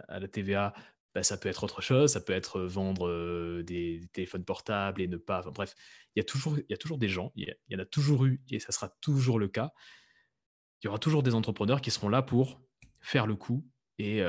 [0.07, 0.73] à la TVA,
[1.15, 5.17] bah, ça peut être autre chose, ça peut être vendre des, téléphones portables et ne
[5.17, 5.41] pas.
[5.43, 5.75] bref,
[6.15, 8.25] il y, a toujours, il y a toujours des gens, il y, en a toujours
[8.25, 9.71] eu et ça sera toujours le cas,
[10.81, 12.61] il y aura toujours des entrepreneurs qui seront là pour
[12.99, 13.65] faire le coup
[13.97, 14.21] et,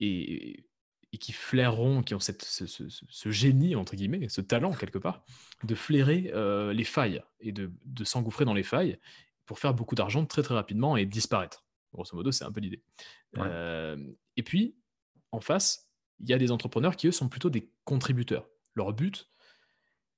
[0.00, 0.69] et,
[1.18, 5.24] qui flaireront, qui ont cette, ce, génie, entre guillemets, ce talent quelque part,
[5.64, 6.32] de flairer
[6.72, 8.98] les failles et de, de s'engouffrer dans les failles
[9.44, 11.64] pour faire beaucoup d'argent très très rapidement et disparaître.
[11.92, 12.82] Grosso modo, c'est un peu l'idée.
[13.36, 14.76] et puis,
[15.32, 18.48] en face, il y a des entrepreneurs qui, eux, sont plutôt des contributeurs.
[18.74, 19.30] Leur but,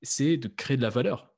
[0.02, 1.34] c'est de créer de la valeur.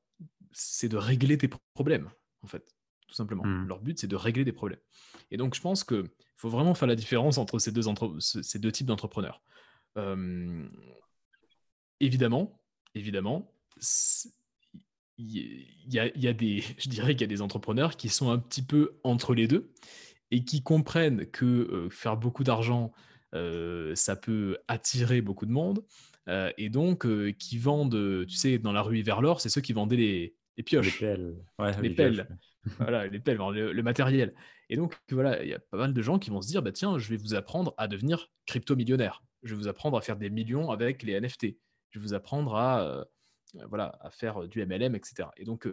[0.51, 2.09] C'est de régler tes problèmes,
[2.41, 2.75] en fait,
[3.07, 3.45] tout simplement.
[3.45, 3.67] Mmh.
[3.67, 4.79] Leur but, c'est de régler des problèmes.
[5.31, 5.83] Et donc, je pense
[6.35, 7.83] qu'il faut vraiment faire la différence entre ces deux,
[8.19, 9.41] ces deux types d'entrepreneurs.
[11.99, 12.61] évidemment,
[12.93, 13.51] évidemment,
[15.17, 18.29] il y, a, y, a, des, je dirais qu'il y a des entrepreneurs qui sont
[18.29, 19.71] un petit peu entre les deux
[20.31, 22.91] et qui comprennent que faire beaucoup d'argent,
[23.33, 25.85] ça peut attirer beaucoup de monde,
[26.57, 29.95] et donc qui vendent, tu sais, dans la rue vers l'or, c'est ceux qui vendaient
[29.95, 30.99] les, les pioches.
[30.99, 31.35] Les pelles.
[31.81, 32.27] les, pelles.
[32.79, 34.33] Voilà, les le, matériel.
[34.69, 36.71] Et donc, voilà, il y a pas mal de gens qui vont se dire, bah,
[36.71, 39.23] tiens, je vais vous apprendre à devenir crypto-millionnaire.
[39.43, 41.57] Je vais vous apprendre à faire des millions avec les NFT.
[41.91, 43.05] Je vais vous apprendre à,
[43.69, 45.29] voilà, à faire du MLM, etc.
[45.37, 45.67] Et donc,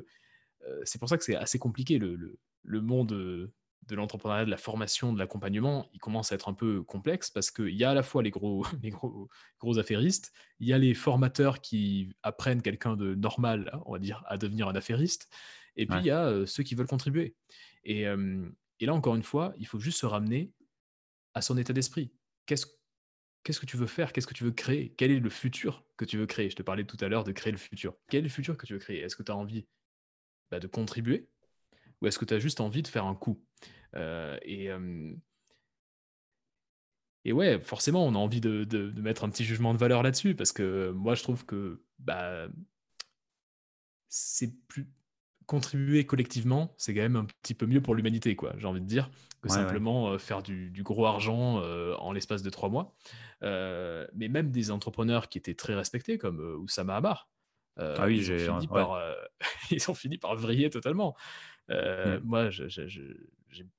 [0.85, 3.50] c'est pour ça que c'est assez compliqué, le, le, le monde
[3.88, 7.50] de l'entrepreneuriat, de la formation, de l'accompagnement, il commence à être un peu complexe parce
[7.50, 9.28] qu'il y a à la fois les gros, les gros,
[9.61, 14.22] gros affairistes, il y a les formateurs qui apprennent quelqu'un de normal, on va dire,
[14.26, 15.28] à devenir un affairiste,
[15.76, 17.35] et puis il y a euh, ceux qui veulent contribuer.
[17.85, 20.52] Et, et, là, encore une fois, il faut juste se ramener
[21.35, 22.12] à son état d'esprit.
[22.46, 22.66] Qu'est-ce
[23.44, 24.12] Qu'est-ce que tu veux faire?
[24.12, 24.94] Qu'est-ce que tu veux créer?
[24.96, 26.48] Quel est le futur que tu veux créer?
[26.48, 27.96] Je te parlais tout à l'heure de créer le futur.
[28.08, 29.00] Quel est le futur que tu veux créer?
[29.00, 29.66] Est-ce que tu as envie
[30.52, 31.28] bah, de contribuer
[32.00, 33.44] ou est-ce que tu as juste envie de faire un coup?
[33.96, 34.70] Euh, et,
[37.24, 40.35] et ouais, forcément, on a envie de, de, mettre un petit jugement de valeur là-dessus,
[40.35, 42.48] parce que moi, je trouve que bah,
[44.08, 44.88] c'est plus
[45.52, 48.54] contribuer collectivement, c'est quand même un petit peu mieux pour l'humanité, quoi.
[48.56, 49.10] J'ai envie de dire
[49.42, 51.62] que simplement faire du, du, gros argent
[51.98, 52.94] en l'espace de trois mois.
[53.42, 57.28] mais même des entrepreneurs qui étaient très respectés, comme Oussama Amar,
[57.76, 58.98] ah oui, ils, ont fini par,
[59.70, 61.14] ils ont fini par vriller totalement.
[61.68, 62.18] Mmh.
[62.24, 62.48] Moi,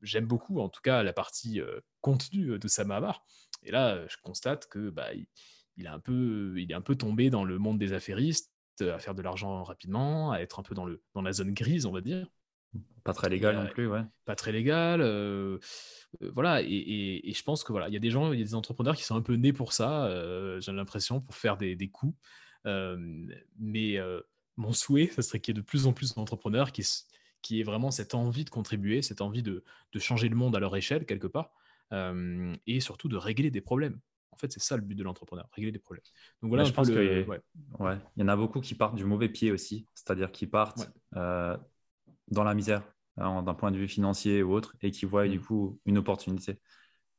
[0.01, 1.59] j'aime beaucoup, en tout cas, la partie
[2.01, 3.25] contenue de Samahamar.
[3.63, 7.29] Et là, je constate que bah, il, est un peu, il est un peu tombé
[7.29, 10.85] dans le monde des affairistes, à faire de l'argent rapidement, à être un peu dans,
[10.85, 12.27] le, dans la zone grise, on va dire.
[13.03, 14.01] Pas très légal non plus, ouais.
[14.25, 15.01] Pas très légal.
[16.21, 18.45] voilà, et, et, je pense que voilà, il y a des gens, il y a
[18.45, 20.09] des entrepreneurs qui sont un peu nés pour ça,
[20.59, 22.15] j'ai l'impression, pour faire des, des coups.
[22.65, 23.99] mais
[24.57, 26.83] mon souhait, ce serait qu'il y ait de plus en plus d'entrepreneurs qui,
[27.43, 29.63] qui est vraiment cette envie de contribuer, cette envie de,
[29.97, 31.51] changer le monde à leur échelle, quelque part,
[32.65, 33.99] et surtout de régler des problèmes.
[34.33, 36.03] En fait, c'est ça le but de l'entrepreneur, régler des problèmes.
[36.41, 37.97] Donc voilà, je pense qu'il ouais.
[38.15, 41.57] il y en a beaucoup qui partent du mauvais pied aussi, c'est-à-dire qui partent euh,
[42.29, 42.83] dans la misère
[43.17, 45.43] hein, d'un point de vue financier ou autre, et qui voient du mmh.
[45.43, 46.59] coup une opportunité.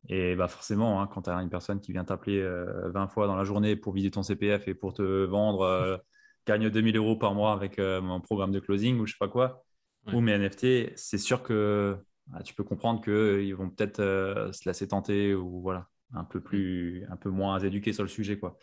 [0.08, 3.26] Et bah forcément, hein, quand tu as une personne qui vient t'appeler 20 euh, fois
[3.26, 5.96] dans la journée pour vider ton CPF et pour te vendre, euh,
[6.46, 9.64] gagne 2000 euros par mois avec mon programme de closing ou je sais pas quoi,
[10.12, 11.96] ou mes NFT, c'est sûr que
[12.32, 16.40] ah, tu peux comprendre qu'ils vont peut-être euh, se laisser tenter ou voilà, un peu,
[16.40, 18.38] plus, un peu moins éduqués sur le sujet.
[18.38, 18.56] Quoi.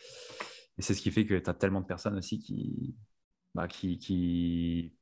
[0.78, 2.96] Et c'est ce qui fait que tu as tellement de personnes aussi qui,
[3.54, 4.94] bah, qui, qui,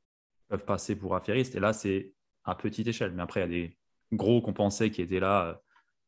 [0.47, 1.55] peuvent passer pour affairistes.
[1.55, 3.13] Et là, c'est à petite échelle.
[3.13, 3.77] Mais après, il y a des
[4.11, 5.53] gros qu'on pensait qui étaient là euh,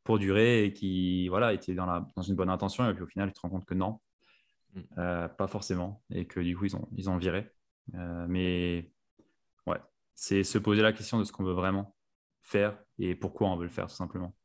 [0.04, 2.90] pour durer et qui voilà, étaient dans, la, dans une bonne intention.
[2.90, 4.02] Et puis au final, tu te rends compte que non,
[4.74, 4.82] mm.
[4.98, 6.04] euh, pas forcément.
[6.10, 7.50] Et que du coup, ils ont, ils ont viré.
[7.94, 8.92] mais
[9.66, 9.80] ouais,
[10.14, 11.96] c'est se poser la question de ce qu'on veut vraiment
[12.42, 14.36] faire et pourquoi on veut le faire, tout simplement.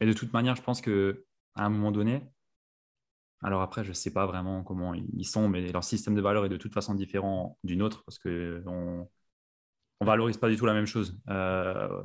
[0.00, 2.22] Et de toute manière, je pense que à un moment donné,
[3.42, 6.44] alors après, je ne sais pas vraiment comment ils sont, mais leur système de valeur
[6.46, 9.08] est de toute façon différent d'une autre parce que on,
[10.00, 11.18] ne valorise pas du tout la même chose.
[11.28, 12.02] Euh,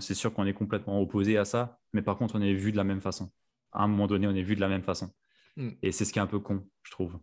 [0.00, 2.76] c'est sûr qu'on est complètement opposé à ça, mais par contre, on est vu de
[2.76, 3.30] la même façon.
[3.72, 5.10] À un moment donné, on est vu de la même façon.
[5.56, 5.70] Hmm.
[5.82, 7.18] Et c'est ce qui est un peu con, je trouve.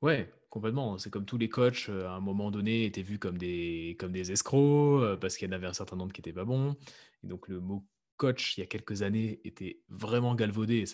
[0.00, 0.98] Ouais, complètement.
[0.98, 4.12] C'est comme tous les coachs, euh, à un moment donné, étaient vus comme des, comme
[4.12, 6.76] des escrocs, euh, parce qu'il y en avait un certain nombre qui n'étaient pas bons.
[7.24, 7.84] Et donc le mot
[8.18, 10.84] coach, il y a quelques années, était vraiment galvaudé.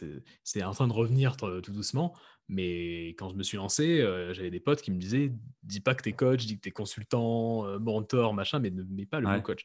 [0.45, 2.17] C'est en train de revenir tout doucement.
[2.49, 5.33] Mais quand je me suis lancé, euh, j'avais des potes qui me disaient
[5.63, 8.85] dis pas que tu es coach, dis que tu es consultant, mentor, machin, mais ne
[8.85, 9.65] mets pas le mot coach.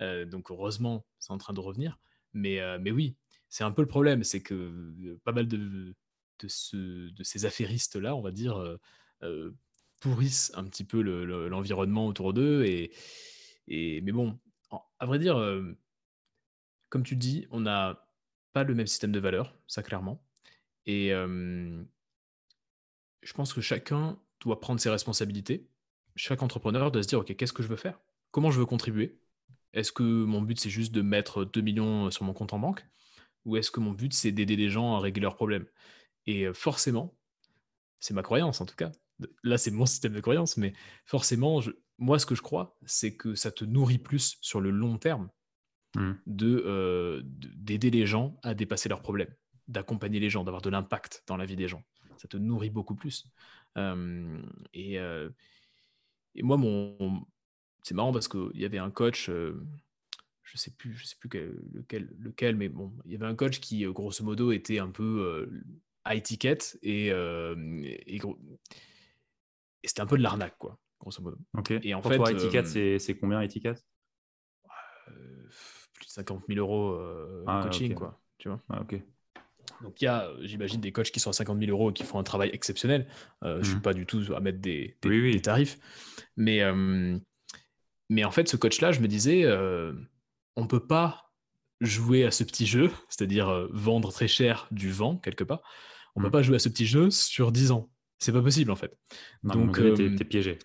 [0.00, 1.98] donc heureusement, c'est en train de revenir.
[2.34, 3.16] Mais, mais oui,
[3.48, 5.94] c'est un peu le problème, c'est que pas mal de,
[6.38, 8.76] de, ce, de ces affairistes-là, on va dire, euh,
[9.22, 9.50] euh,
[10.00, 11.00] pourrissent un petit peu
[11.48, 12.64] l'environnement autour d'eux.
[12.64, 12.92] Et,
[13.66, 14.38] et, mais bon,
[14.98, 15.76] à vrai dire, euh,
[16.88, 18.06] comme tu dis, on n'a
[18.52, 20.24] pas le même système de valeurs, ça clairement.
[20.86, 21.82] Et je
[23.34, 25.68] pense que chacun doit prendre ses responsabilités.
[26.16, 28.00] Chaque entrepreneur doit se dire, OK, qu'est-ce que je veux faire?
[28.30, 29.18] Comment je veux contribuer?
[29.72, 32.86] Est-ce que mon but, c'est juste de mettre 2 millions sur mon compte en banque?
[33.44, 35.66] Ou est-ce que mon but, c'est d'aider les gens à régler leurs problèmes?
[36.26, 37.16] Et forcément,
[38.00, 38.92] c'est ma croyance en tout cas.
[39.42, 40.72] Là, c'est mon système de croyance, mais
[41.04, 41.60] forcément,
[41.98, 45.28] moi, ce que je crois, c'est que ça te nourrit plus sur le long terme
[45.96, 46.12] mmh.
[46.26, 47.22] de
[47.56, 49.34] d'aider les gens à dépasser leurs problèmes,
[49.66, 51.84] d'accompagner les gens, d'avoir de l'impact dans la vie des gens.
[52.16, 53.24] Ça te nourrit beaucoup plus.
[53.76, 57.24] et, et, moi, mon,
[57.82, 61.28] c'est marrant parce qu'il y avait un coach, je sais plus, je sais plus
[61.72, 65.48] lequel, lequel, mais bon, il y avait un coach qui, grosso modo, était un peu
[66.06, 68.20] high ticket et, et,
[69.84, 71.38] c'était un peu de l'arnaque, quoi, grosso modo.
[71.82, 73.74] Et en Pour fait, toi, high c'est combien ticket?
[75.98, 76.98] Plus de 50 000 euros
[77.46, 78.20] ah, coaching, quoi.
[78.38, 78.84] Tu vois ah.
[79.82, 82.04] Donc il y a, j'imagine, des coachs qui sont à 50 000 euros et qui
[82.04, 83.06] font un travail exceptionnel.
[83.42, 83.82] Je ne suis mmh.
[83.82, 85.78] pas du tout à mettre des, des, tarifs.
[86.36, 86.62] Mais,
[88.08, 89.46] mais en fait, ce coach-là, je me disais,
[90.56, 91.32] on ne peut pas
[91.80, 95.62] jouer à ce petit jeu, c'est-à-dire vendre très cher du vent, quelque part.
[96.16, 96.32] On ne peut mmh.
[96.32, 97.90] pas jouer à ce petit jeu sur 10 ans.
[98.18, 98.96] C'est pas possible, en fait.
[99.44, 100.58] Donc, tu es, piégé.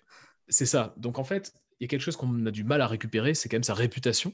[0.48, 0.94] C'est ça.
[0.96, 3.48] Donc, en fait, il y a quelque chose qu'on a du mal à récupérer, c'est
[3.48, 4.32] quand même sa réputation.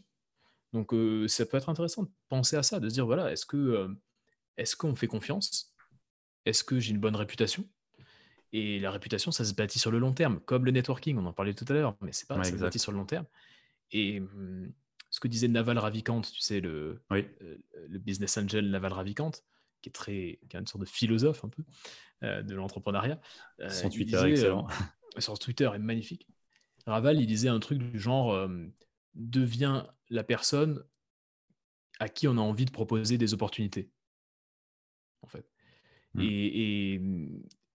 [0.72, 0.94] Donc,
[1.28, 3.88] ça peut être intéressant de penser à ça, de se dire, voilà, est-ce que
[4.56, 5.74] est-ce qu'on fait confiance?
[6.44, 7.64] Est-ce que j'ai une bonne réputation?
[8.52, 11.32] Et la réputation, ça se bâtit sur le long terme, comme le networking, on en
[11.32, 13.26] parlait tout à l'heure, mais c'est pas, ça se bâtit sur le long terme.
[13.92, 14.72] Et mmh,
[15.10, 17.56] ce que disait Naval Ravikant, tu sais, le, euh,
[17.88, 19.30] le business angel Naval Ravikant,
[19.82, 21.62] qui est très, qui est une sorte de philosophe un peu
[22.24, 23.20] euh, de l'entrepreneuriat.
[23.60, 24.66] Euh, son Twitter excellent.
[25.18, 26.26] son Twitter est magnifique.
[26.86, 28.48] Raval, il disait un truc du genre
[29.14, 30.84] devient la personne
[31.98, 33.90] à qui on a envie de proposer des opportunités
[35.22, 35.46] en fait.
[36.14, 36.20] Mmh.
[36.22, 37.00] Et,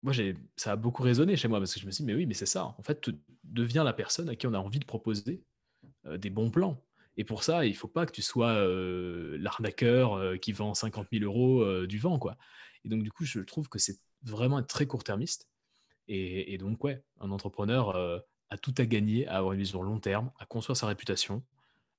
[0.03, 0.13] moi,
[0.57, 2.35] ça a beaucoup résonné chez moi parce que je me suis dit, mais oui, mais
[2.35, 2.67] c'est ça.
[2.67, 5.43] En fait, tu deviens la personne à qui on a envie de proposer
[6.05, 6.79] des bons plans.
[7.17, 8.53] Et pour ça, il ne faut pas que tu sois
[9.39, 12.19] l'arnaqueur qui vend 50 000 euros du vent.
[12.19, 12.37] Quoi.
[12.85, 15.49] Et donc, du coup, je trouve que c'est vraiment très court-termiste.
[16.07, 20.01] Et, et, donc, ouais, un entrepreneur a tout à gagner à avoir une vision long
[20.01, 21.43] terme, à construire sa réputation,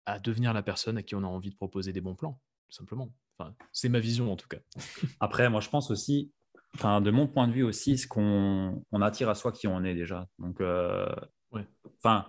[0.06, 2.76] à devenir la personne à qui on a envie de proposer des bons plans, tout
[2.76, 3.12] simplement
[3.72, 4.60] c'est ma vision en tout cas.
[5.20, 6.32] Après, moi, je pense aussi,
[6.76, 9.84] enfin, de mon point de vue aussi, ce qu'on on attire à soi qui on
[9.84, 10.28] est déjà.
[10.40, 11.08] Donc, euh,
[11.98, 12.28] enfin,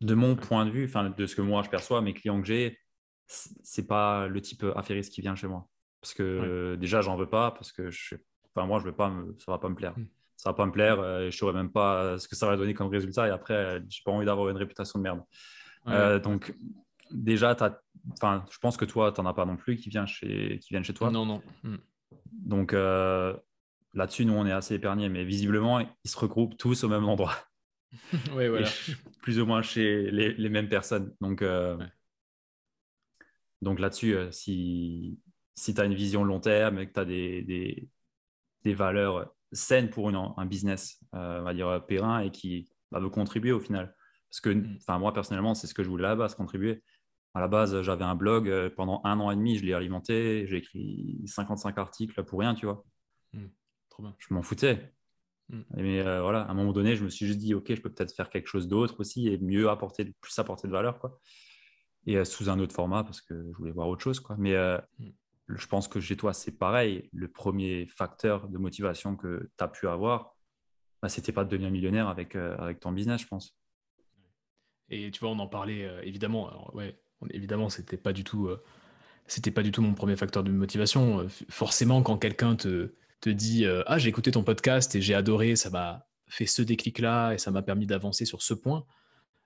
[0.00, 2.46] de mon point de vue, enfin, de ce que moi je perçois, mes clients que
[2.46, 2.78] j'ai,
[3.26, 5.68] c'est pas le type affairiste qui vient chez moi.
[6.00, 8.14] Parce que déjà, j'en veux pas, parce que je,
[8.54, 9.98] enfin, moi, je veux pas, me, ça va pas me plaire.
[9.98, 10.06] Hmm.
[10.36, 12.74] Ça va pas me plaire, euh, je saurais même pas ce que ça va donner
[12.74, 15.20] comme résultat, et après, j'ai pas envie d'avoir une réputation de merde.
[15.88, 16.54] Euh, donc,
[17.10, 17.56] déjà,
[18.12, 20.58] enfin, je pense que toi, tu n'en as pas non plus qui, vient chez...
[20.60, 21.10] qui viennent chez toi.
[21.10, 21.42] Non, non.
[21.62, 21.76] Hmm.
[22.32, 23.36] Donc euh,
[23.94, 27.34] là-dessus, nous, on est assez épargnés, mais visiblement, ils se regroupent tous au même endroit.
[28.34, 28.68] oui, voilà.
[29.22, 31.14] plus ou moins chez les, mêmes personnes.
[31.20, 31.76] Donc, euh,
[33.62, 35.18] donc là-dessus, euh, si,
[35.54, 37.88] si tu as une vision long terme et que tu as des, des,
[38.64, 43.10] des, valeurs saines pour une, un business, on va dire, périn et qui va veut
[43.10, 43.94] contribuer au final.
[44.30, 44.76] Parce que hmm.
[44.80, 46.82] enfin moi, personnellement, c'est ce que je voulais à la base, contribuer.
[47.34, 50.46] À la base, j'avais un blog euh, pendant un an et demi, je l'ai alimenté,
[50.46, 52.84] j'ai écrit 55 articles pour rien, tu vois.
[53.32, 53.48] Hmm,
[54.18, 54.92] je m'en foutais.
[55.48, 55.62] Hmm.
[55.76, 57.92] Mais euh, voilà, à un moment donné, je me suis juste dit, ok, je peux
[57.92, 61.20] peut-être faire quelque chose d'autre aussi et mieux apporter, plus apporter de valeur, quoi.
[62.06, 64.36] Et euh, sous un autre format parce que je voulais voir autre chose, quoi.
[64.38, 64.54] Mais.
[65.48, 67.08] Je pense que chez toi, c'est pareil.
[67.12, 70.36] Le premier facteur de motivation que tu as pu avoir,
[71.02, 73.56] bah, c'était pas de devenir millionnaire avec, avec ton business, je pense.
[74.88, 76.48] Et tu vois, on en parlait évidemment.
[76.48, 76.98] Alors, ouais,
[77.30, 78.62] évidemment, c'était pas du tout, euh,
[79.26, 81.20] c'était pas du tout mon premier facteur de motivation.
[81.20, 85.14] Euh, forcément, quand quelqu'un te, te dit euh, ah j'ai écouté ton podcast et j'ai
[85.14, 88.84] adoré, ça m'a fait ce déclic-là et ça m'a permis d'avancer sur ce point,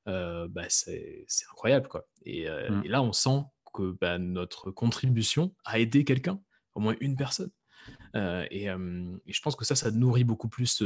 [0.06, 2.08] bah, c'est incroyable quoi.
[2.24, 2.82] Et, mmh.
[2.84, 6.40] et, là, on sent que bah, notre contribution a aidé quelqu'un,
[6.74, 7.50] au moins une personne.
[8.14, 10.82] Euh, et, je pense que ça, ça nourrit beaucoup plus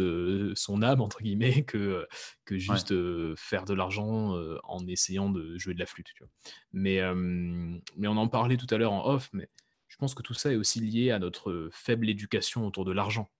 [0.54, 2.06] son âme, entre guillemets, que,
[2.44, 2.94] que juste
[3.36, 6.08] faire de l'argent en essayant de jouer de la flûte.
[6.14, 6.30] Tu vois.
[6.72, 7.00] Mais,
[7.96, 9.48] mais on en parlait tout à l'heure en off, mais
[9.88, 13.30] je pense que tout ça est aussi lié à notre faible éducation autour de l'argent.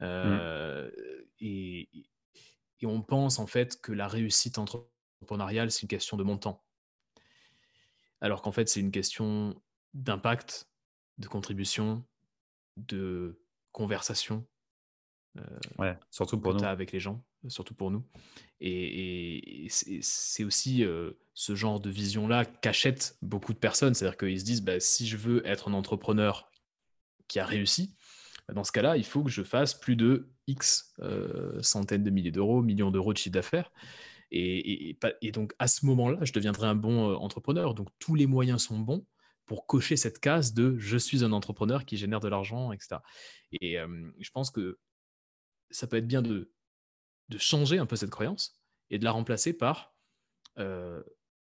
[0.00, 0.88] Mmh.
[1.40, 1.88] et,
[2.80, 6.64] et, on pense en fait que la réussite entrepreneuriale, c'est une question de montant.
[8.20, 9.60] Alors qu'en fait, c'est une question
[9.94, 10.68] d'impact,
[11.18, 12.04] de contribution,
[12.76, 13.42] de
[13.72, 14.46] conversation
[15.38, 15.42] euh,
[15.78, 16.64] ouais, surtout pour nous.
[16.64, 18.04] avec les gens, surtout pour nous.
[18.60, 23.94] Et, c'est aussi euh, ce genre de vision-là qu'achètent beaucoup de personnes.
[23.94, 26.50] C'est-à-dire qu'ils se disent, bah, si je veux être un entrepreneur
[27.28, 27.94] qui a réussi,
[28.48, 32.10] bah, dans ce cas-là, il faut que je fasse plus de X euh, centaines de
[32.10, 33.70] milliers d'euros, millions d'euros de chiffre d'affaires.
[34.32, 37.74] Et, et, donc, à ce moment-là, je deviendrai un bon entrepreneur.
[37.74, 39.04] Donc, tous les moyens sont bons
[39.46, 42.98] pour cocher cette case de je suis un entrepreneur qui génère de l'argent, etc.
[43.60, 44.78] Et je pense que
[45.70, 46.52] ça peut être bien de,
[47.28, 48.60] de changer un peu cette croyance
[48.90, 49.94] et de la remplacer par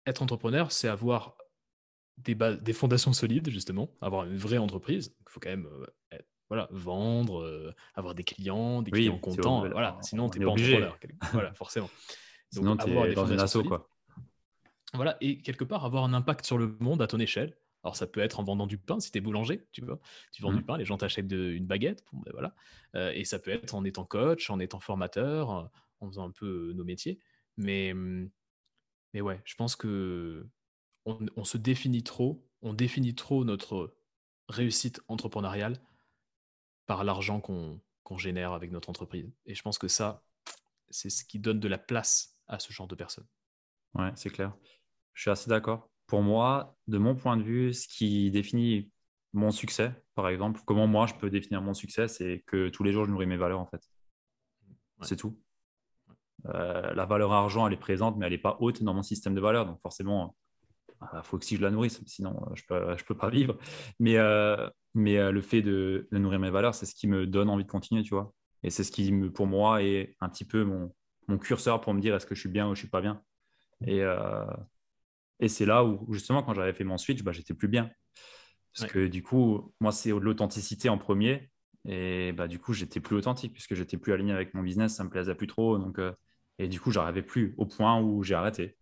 [0.06, 1.36] être entrepreneur, c'est avoir
[2.16, 5.14] des, des fondations solides, justement, avoir une vraie entreprise.
[5.20, 5.68] Il faut quand même
[6.48, 9.68] voilà, vendre, avoir des clients, des clients contents.
[9.68, 10.98] Voilà, sinon, tu n'es pas entrepreneur.
[11.32, 11.90] Voilà, forcément.
[12.52, 13.88] Sinon, tu es dans une asso, quoi.
[14.94, 17.56] Voilà, et quelque part, avoir un impact sur le monde à ton échelle.
[17.82, 19.98] Alors, ça peut être en vendant du pain, si tu es boulanger, tu vois.
[20.32, 20.66] Tu vends du mmh.
[20.66, 22.04] pain, les gens t'achètent une baguette.
[22.12, 22.54] Ben voilà.
[23.14, 26.84] et ça peut être en étant coach, en étant formateur, en faisant un peu nos
[26.84, 27.18] métiers.
[27.56, 28.30] Mais, mmh,
[29.14, 30.46] mais ouais, je pense que
[31.04, 33.96] on, se définit trop, on définit trop notre
[34.48, 35.80] réussite entrepreneuriale
[36.86, 37.80] par l'argent qu'on
[38.18, 39.30] génère avec notre entreprise.
[39.46, 40.24] Et je pense que ça,
[40.90, 43.26] c'est ce qui donne de la place à ce genre de personnes.
[43.94, 44.54] Ouais, c'est clair.
[45.14, 45.90] Je suis assez d'accord.
[46.06, 48.90] Pour moi, de mon point de vue, ce qui définit
[49.32, 52.92] mon succès, par exemple, comment moi je peux définir mon succès, c'est que tous les
[52.92, 53.82] jours je nourris mes valeurs en fait.
[55.02, 55.38] C'est tout.
[56.46, 59.34] Euh, la valeur argent, elle est présente, mais elle n'est pas haute dans mon système
[59.34, 59.66] de valeurs.
[59.66, 60.36] Donc forcément,
[61.00, 63.16] il euh, faut aussi que je la nourrisse, sinon euh, je ne peux, je peux
[63.16, 63.58] pas vivre.
[63.98, 64.16] Mais,
[64.94, 68.02] mais le fait de, nourrir mes valeurs, c'est ce qui me donne envie de continuer,
[68.02, 68.32] tu vois.
[68.62, 70.94] Et c'est ce qui, me, pour moi, est un petit peu mon,
[71.28, 73.22] mon curseur pour me dire est-ce que je suis bien ou je suis pas bien.
[73.86, 74.02] Et,
[75.40, 77.90] et c'est là où, justement, quand j'avais fait mon switch, bah, j'étais plus bien.
[78.76, 81.50] Parce que du coup, moi, c'est l'authenticité en premier.
[81.84, 85.04] Et bah, du coup, j'étais plus authentique puisque j'étais plus aligné avec mon business, ça
[85.04, 85.78] me plaisait plus trop.
[85.78, 85.98] Donc,
[86.58, 88.76] et du coup, j'arrivais plus au point où j'ai arrêté.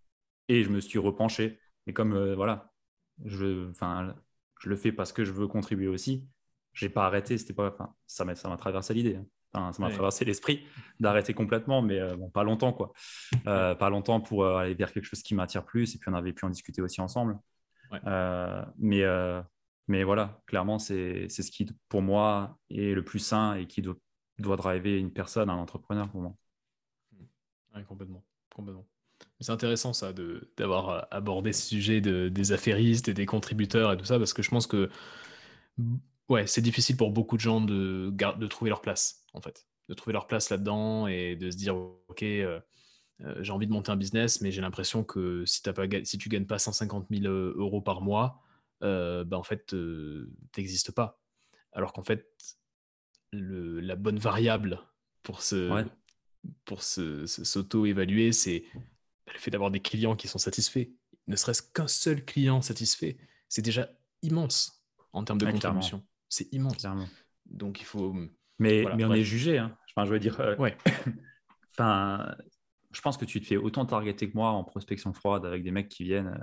[0.48, 1.58] Et je me suis repenché.
[1.86, 2.72] Et comme euh, voilà,
[3.24, 3.70] je,
[4.60, 6.28] je le fais parce que je veux contribuer aussi.
[6.74, 7.38] J'ai pas arrêté.
[7.38, 7.76] C'était pas,
[8.06, 9.16] ça m'a, ça m'a traversé l'idée.
[9.16, 9.26] Hein.
[9.52, 10.64] Ça m'a traversé l'esprit
[11.00, 12.92] d'arrêter complètement, mais euh, bon, pas longtemps quoi.
[13.46, 15.94] Euh, pas longtemps pour aller vers quelque chose qui m'attire plus.
[15.94, 17.38] Et puis on avait pu en discuter aussi ensemble.
[18.78, 19.04] mais
[19.88, 23.96] mais voilà, clairement, c'est ce qui, pour moi, est le plus sain et qui doit,
[24.38, 26.36] doit driver une personne, un entrepreneur pour moi
[27.86, 28.24] complètement.
[28.54, 28.86] complètement.
[29.40, 30.12] C'est intéressant ça
[30.56, 34.32] d'avoir euh, abordé ce sujet de, des affairistes et des contributeurs et tout ça parce
[34.32, 34.90] que je pense que
[36.30, 39.94] ouais, c'est difficile pour beaucoup de gens de, de trouver leur place en fait, de
[39.94, 42.60] trouver leur place là-dedans et de se dire ok, euh,
[43.20, 46.16] euh, j'ai envie de monter un business mais j'ai l'impression que si, as pas, si
[46.16, 48.42] tu gagnes pas 150 000 euros par mois,
[48.80, 50.26] bah, en fait, tu
[50.56, 51.20] n'existes pas.
[51.72, 52.26] Alors qu'en fait,
[53.30, 54.80] le, la bonne variable
[55.22, 55.84] pour ce,
[56.64, 60.88] pour s'auto-évaluer, c'est le fait d'avoir des clients qui sont satisfaits.
[61.26, 63.18] Ne serait-ce qu'un seul client satisfait,
[63.48, 63.90] c'est déjà
[64.22, 66.02] immense en termes de contribution.
[66.30, 66.86] C'est immense.
[67.46, 68.14] Donc il faut.
[68.58, 69.58] Mais, mais on est jugé.
[69.58, 69.76] Hein.
[69.90, 70.40] Enfin, je veux dire.
[70.40, 70.76] Euh, ouais.
[71.72, 72.34] enfin,
[72.92, 75.72] je pense que tu te fais autant targeter que moi en prospection froide avec des
[75.72, 76.40] mecs qui viennent.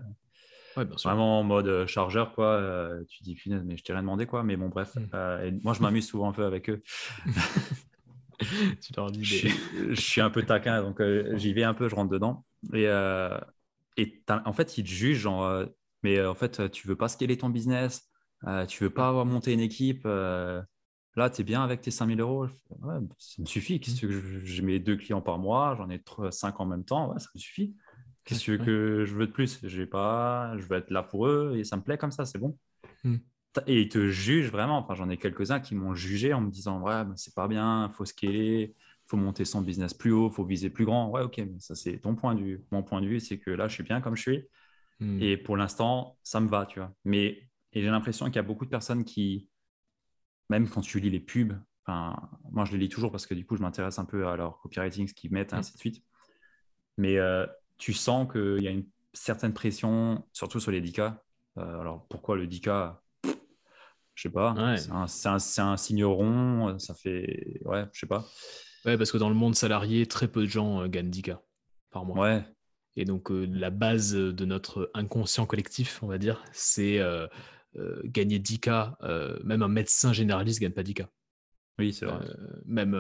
[0.78, 2.62] Euh, vraiment en mode euh, chargeur, quoi.
[3.10, 4.44] tu dis, punaise, mais je t'ai rien demandé, quoi.
[4.44, 4.96] Mais bon, bref.
[4.96, 5.60] Mmh.
[5.64, 6.84] moi, je m'amuse souvent un peu avec eux.
[8.40, 11.96] tu leur dis je, suis un peu taquin, donc euh, j'y vais un peu, je
[11.96, 12.46] rentre dedans.
[12.74, 12.84] Et,
[13.98, 15.66] et en fait, ils te jugent, genre,
[16.04, 18.08] mais en fait, tu veux pas scaler ton business,
[18.68, 20.06] tu veux pas avoir monté une équipe.
[20.06, 22.48] là, tu es bien avec tes 5000 euros.
[23.18, 23.80] ça me suffit.
[23.80, 27.30] Qu'est-ce que j'ai mes deux clients par mois, j'en ai cinq en même temps, ça
[27.36, 27.76] me suffit.
[28.24, 29.60] Qu'est-ce que je veux de plus?
[29.64, 32.40] J'ai pas, Je veux être là pour eux et ça me plaît comme ça, c'est
[32.40, 32.58] bon.
[33.04, 33.18] Hmm
[33.66, 34.78] et ils te jugent vraiment.
[34.78, 37.88] Enfin, j'en ai quelques-uns qui m'ont jugé en me disant Ouais, ben, c'est pas bien,
[37.88, 41.10] il faut scaler, il faut monter son business plus haut, il faut viser plus grand.
[41.10, 42.64] Ouais, ok, mais ça, c'est ton point de vue.
[42.72, 44.44] Mon point de vue, c'est que là, je suis bien comme je suis.
[45.00, 45.22] Hmm.
[45.22, 46.94] Et pour l'instant, ça me va, tu vois.
[47.06, 49.50] Mais et j'ai l'impression qu'il y a beaucoup de personnes qui,
[50.50, 51.54] même quand tu lis les pubs,
[51.86, 52.16] enfin,
[52.52, 54.60] moi, je les lis toujours parce que du coup, je m'intéresse un peu à leur
[54.60, 55.58] copywriting, ce qu'ils mettent, hmm.
[55.58, 56.04] ainsi de suite.
[56.98, 57.46] Mais euh,
[57.78, 61.16] tu sens qu'il y a une certaine pression, surtout sur les 10K.
[61.58, 62.96] Euh, alors, pourquoi le 10K
[64.16, 64.56] je sais pas.
[65.06, 66.80] C'est un, un, signe rond.
[66.80, 67.62] Ça fait.
[67.66, 68.26] Ouais, je sais pas.
[68.84, 71.38] Ouais, parce que dans le monde salarié, très peu de gens euh, gagnent 10K
[71.92, 72.20] par mois.
[72.20, 72.44] Ouais.
[72.96, 77.00] Et donc, la base de notre inconscient collectif, on va dire, c'est
[78.06, 79.44] gagner 10K.
[79.44, 81.08] même un médecin généraliste ne gagne pas 10K.
[81.80, 82.26] Oui, c'est vrai.
[82.66, 82.96] même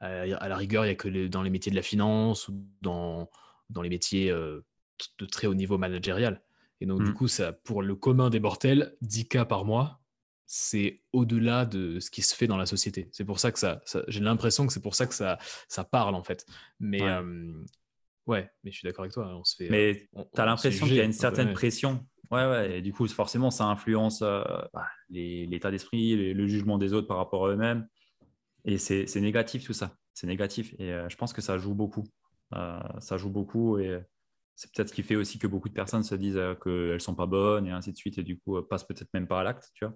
[0.00, 3.30] à, la rigueur, il n'y a que dans les métiers de la finance ou dans,
[3.70, 6.42] dans les métiers de très haut niveau managérial.
[6.80, 7.14] Et donc, du mmh.
[7.14, 10.00] coup, ça, pour le commun des mortels, 10K par mois,
[10.46, 13.08] c'est au-delà de ce qui se fait dans la société.
[13.12, 15.38] C'est pour ça que ça, j'ai l'impression que c'est pour ça que ça,
[15.68, 16.46] ça parle en fait.
[16.78, 17.02] Mais
[18.26, 19.26] ouais, mais je suis d'accord avec toi.
[19.36, 19.68] On se fait.
[19.70, 22.06] Mais tu as l'impression qu'il y a une certaine pression.
[22.30, 22.78] Ouais, ouais.
[22.78, 27.46] Et du coup, forcément, ça influence bah, l'état d'esprit, le, jugement des autres par rapport
[27.46, 27.86] à eux-mêmes.
[28.64, 29.96] Et c'est négatif tout ça.
[30.12, 30.74] C'est négatif.
[30.78, 32.04] Et je pense que ça joue beaucoup.
[32.52, 34.00] ça joue beaucoup et
[34.56, 37.14] c'est peut-être ce qui fait aussi que beaucoup de personnes se disent qu'elles ne sont
[37.14, 39.70] pas bonnes et ainsi de suite et du coup passent peut-être même pas à l'acte,
[39.74, 39.94] tu vois,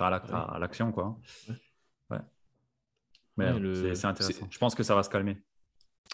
[0.00, 1.18] à l'action, quoi.
[2.10, 2.18] Ouais.
[3.36, 3.52] Mais
[3.94, 4.48] c'est intéressant.
[4.50, 5.42] Je pense que ça va se calmer.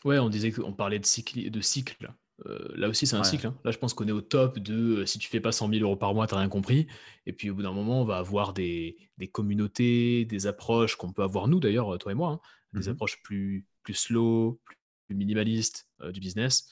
[0.05, 1.51] Ouais, on disait qu'on parlait de cycle.
[1.51, 2.13] De cycle.
[2.45, 3.47] Euh, là aussi, c'est un cycle.
[3.47, 3.59] Hein.
[3.65, 5.83] Là, je pense qu'on est au top de euh, si tu fais pas 100 000
[5.83, 6.87] euros par mois, tu n'as rien compris.
[7.25, 11.13] Et puis, au bout d'un moment, on va avoir des, des communautés, des approches qu'on
[11.13, 12.41] peut avoir, nous d'ailleurs, toi et moi, hein.
[12.79, 14.77] des mmh approches plus, plus slow, plus,
[15.15, 16.69] minimalistes euh, du business,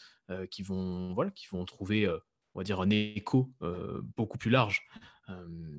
[0.51, 2.11] qui, vont, voilà, qui vont trouver,
[2.55, 3.53] on va dire, un écho
[4.17, 4.87] beaucoup plus large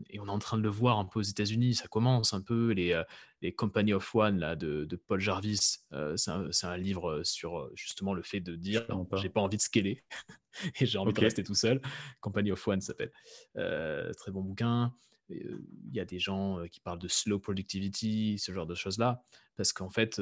[0.09, 2.41] et on est en train de le voir un peu aux États-Unis, ça commence un
[2.41, 2.99] peu, les,
[3.41, 5.77] les Company of One là, de, Paul Jarvis.
[6.15, 10.03] c'est un, livre sur justement le fait de dire j'ai pas envie de scaler
[10.79, 11.81] et j'ai envie de rester tout seul.
[12.21, 13.11] Company of One s'appelle.
[13.53, 14.93] très bon bouquin.
[15.29, 19.23] Il y a des gens qui parlent de slow productivity, ce genre de choses-là,
[19.55, 20.21] parce qu'en fait,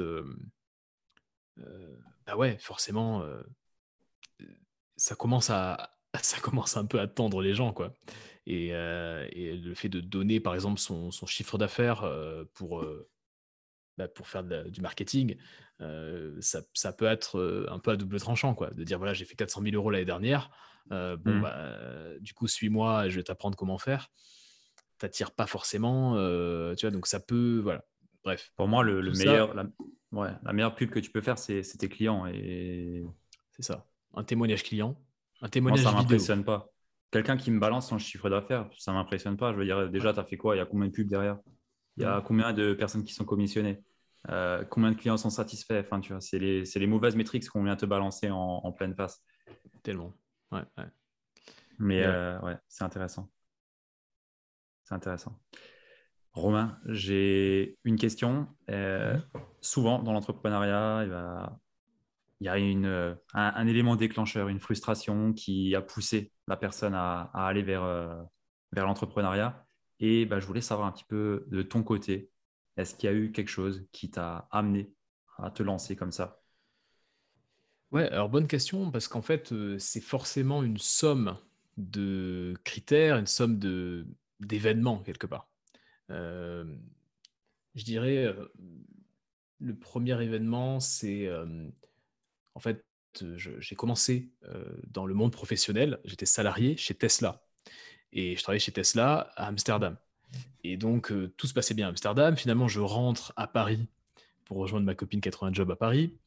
[2.25, 3.25] bah ouais, forcément,
[4.97, 7.93] ça commence à, ça commence un peu à tendre les gens, quoi.
[8.45, 13.09] Et, euh, le fait de donner, par exemple, son, chiffre d'affaires euh, pour, euh,
[13.97, 15.37] bah, pour faire du marketing,
[16.39, 18.69] ça, peut être un peu à double tranchant, quoi.
[18.71, 20.49] De dire, voilà, j'ai fait 400 000 euros l'année dernière,
[20.89, 21.41] bon, mmh.
[21.41, 24.09] bah, du coup, suis-moi, je vais t'apprendre comment faire.
[24.99, 26.15] T'attires pas forcément,
[26.75, 27.83] tu vois, donc ça peut, voilà.
[28.23, 28.53] Bref.
[28.55, 29.65] Pour moi, le, meilleur, la,
[30.13, 32.25] ouais, la meilleure pub que tu peux faire, c'est tes clients.
[32.27, 33.03] Et...
[33.51, 33.85] C'est ça.
[34.13, 34.97] Un témoignage client
[35.43, 36.69] un témoignage Moi, ça m'impressionne pas.
[37.11, 39.51] Quelqu'un qui me balance son chiffre d'affaires, ça m'impressionne pas.
[39.53, 40.55] Je veux dire, déjà, tu as fait quoi?
[40.55, 41.37] Il y a combien de pubs derrière?
[41.97, 43.83] Il y a combien de personnes qui sont commissionnées?
[44.29, 45.81] Euh, Combien de clients sont satisfaits?
[45.81, 49.21] Enfin, tu vois, c'est les, les, mauvaises métriques qu'on vient te balancer en, pleine face.
[49.83, 50.15] Tellement.
[50.51, 50.63] Ouais,
[51.77, 53.29] Mais euh, ouais, c'est intéressant.
[54.85, 55.37] C'est intéressant.
[56.31, 58.47] Romain, j'ai une question.
[58.71, 59.19] Euh,
[59.61, 61.49] souvent, dans l'entrepreneuriat,
[62.43, 66.93] il y a une, euh, un, élément déclencheur, une frustration qui a poussé la personne
[66.93, 68.21] à, aller vers, euh,
[68.73, 69.65] vers l'entrepreneuriat.
[70.01, 72.29] Et bah, je voulais savoir un petit peu de ton côté,
[72.75, 74.91] est-ce qu'il y a eu quelque chose qui t'a amené
[75.37, 76.41] à te lancer comme ça?
[77.91, 81.37] Ouais, alors bonne question, parce qu'en fait, euh, c'est forcément une somme
[81.77, 84.05] de critères, une somme de,
[84.41, 85.47] d'événements quelque part.
[86.09, 86.65] je
[87.85, 88.35] dirais,
[89.61, 91.29] le premier événement, c'est
[92.55, 92.85] en fait,
[93.35, 94.31] j'ai commencé
[94.87, 95.99] dans le monde professionnel.
[96.05, 97.45] J'étais salarié chez Tesla.
[98.11, 99.97] Et je travaillais chez Tesla à Amsterdam.
[100.63, 102.35] Et donc, tout se passait bien à Amsterdam.
[102.35, 103.87] Finalement, je rentre à Paris
[104.45, 106.17] pour rejoindre ma copine 80 Job à Paris.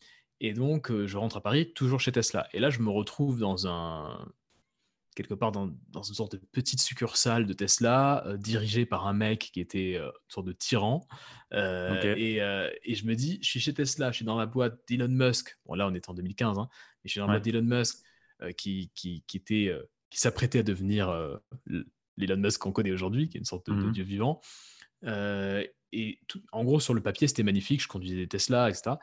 [0.40, 2.48] Et donc, je rentre à Paris toujours chez Tesla.
[2.52, 4.28] Et là, je me retrouve dans un,
[5.16, 9.50] quelque part dans, une sorte de petite succursale de Tesla, euh, dirigée par un mec
[9.52, 11.08] qui était euh, une sorte de tyran.
[11.52, 15.08] Euh, et, je me dis, je suis chez Tesla, je suis dans la boîte d'Elon
[15.08, 15.58] Musk.
[15.64, 16.68] Bon, là, on est en 2015, hein,
[17.02, 18.04] mais je suis dans la boîte d'Elon Musk
[18.56, 19.74] qui, qui, était,
[20.10, 21.10] qui s'apprêtait à devenir
[22.16, 24.40] l'Elon Musk qu'on connaît aujourd'hui, qui est une sorte de, mmh dieu vivant.
[25.02, 26.20] et
[26.52, 27.82] en gros, sur le papier, c'était magnifique.
[27.82, 28.96] Je conduisais des Tesla, etc.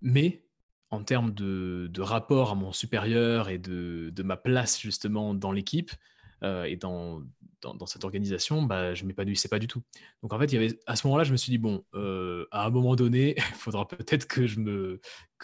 [0.00, 0.44] Mais
[0.90, 5.92] en termes de, rapport à mon supérieur et de, ma place justement dans l'équipe
[6.42, 7.22] euh, et dans,
[7.86, 9.82] cette organisation, bah, je ne m'épanouissais pas du tout.
[10.22, 12.96] Donc en fait, à ce moment-là, je me suis dit, bon, euh, à un moment
[12.96, 14.46] donné, il faudra peut-être que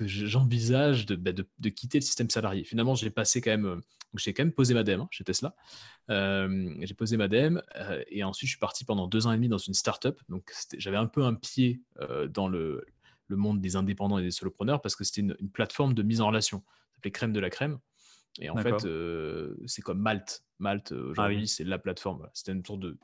[0.00, 2.64] j'envisage bah, de, quitter le système salarié.
[2.64, 3.82] Finalement, j'ai passé quand même,
[4.14, 5.54] j'ai quand même posé ma dème hein, chez Tesla.
[6.08, 7.62] Euh, j'ai posé ma dème
[8.08, 10.18] et ensuite je suis parti pendant deux ans et demi dans une startup.
[10.28, 11.82] Donc j'avais un peu un pied
[12.30, 12.86] dans le,
[13.28, 16.28] le monde des indépendants et des solopreneurs parce que c'était une, plateforme de mise en
[16.28, 16.62] relation.
[16.66, 17.78] Ça s'appelait Crème de la Crème.
[18.38, 20.44] Et en fait, euh, c'est comme Malte.
[20.58, 22.28] Malte, euh, ah aujourd'hui, c'est la plateforme.
[22.34, 22.98] C'était une sorte de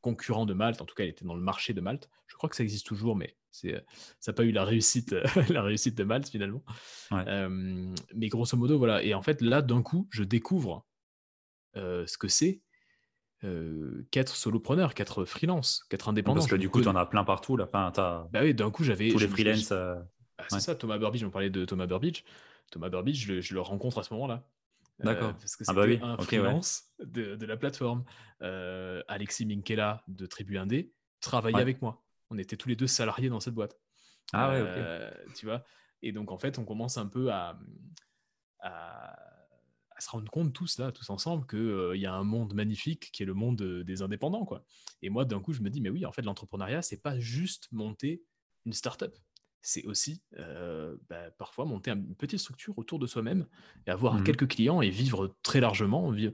[0.00, 0.82] concurrent de Malte.
[0.82, 2.10] En tout cas, elle était dans le marché de Malte.
[2.26, 3.80] Je crois que ça existe toujours, mais euh,
[4.20, 5.12] ça n'a pas eu la réussite,
[5.50, 6.62] la réussite de Malte finalement.
[7.10, 9.02] mais grosso modo, voilà.
[9.02, 10.86] Et en fait, là, d'un coup, je découvre
[11.74, 12.60] ce que c'est
[13.46, 16.40] euh, qu'être solopreneur, qu'être freelance, qu'être indépendant.
[16.40, 17.56] Parce que du coup, tu en as plein partout.
[17.56, 17.64] Là.
[17.64, 17.92] Enfin,
[18.32, 19.08] bah oui, d'un coup, j'avais.
[19.08, 19.70] Tous les freelance.
[19.72, 19.94] Euh,
[20.38, 22.22] bah, c'est ça, Thomas Burbidge, on parlait de Thomas Burbidge.
[22.70, 24.46] Thomas Burbidge, je, je le rencontre à ce moment-là.
[25.00, 25.34] Euh, D'accord.
[25.34, 28.04] parce que ah bah c'était un freelance de, de, la plateforme.
[28.40, 32.02] Alexis Minkela de Tribu Indé travaillait avec moi.
[32.30, 33.78] On était tous les deux salariés dans cette boîte.
[34.32, 35.34] Ah ouais, ok.
[35.34, 35.62] Tu vois
[36.02, 37.58] Et donc, en fait, on commence un peu à,
[38.60, 39.35] à
[39.96, 43.10] à se rendre compte tous là, tous ensemble, qu'il euh, y a un monde magnifique
[43.12, 44.44] qui est le monde euh, des indépendants.
[44.44, 44.64] quoi.
[45.02, 47.68] Et moi, d'un coup, je me dis, mais oui, en fait, l'entrepreneuriat, c'est pas juste
[47.72, 48.22] monter
[48.66, 49.16] une startup.
[49.68, 53.48] C'est aussi euh, bah, parfois monter une petite structure autour de soi-même
[53.84, 56.16] et avoir mmh quelques clients et vivre très largement.
[56.16, 56.28] Je,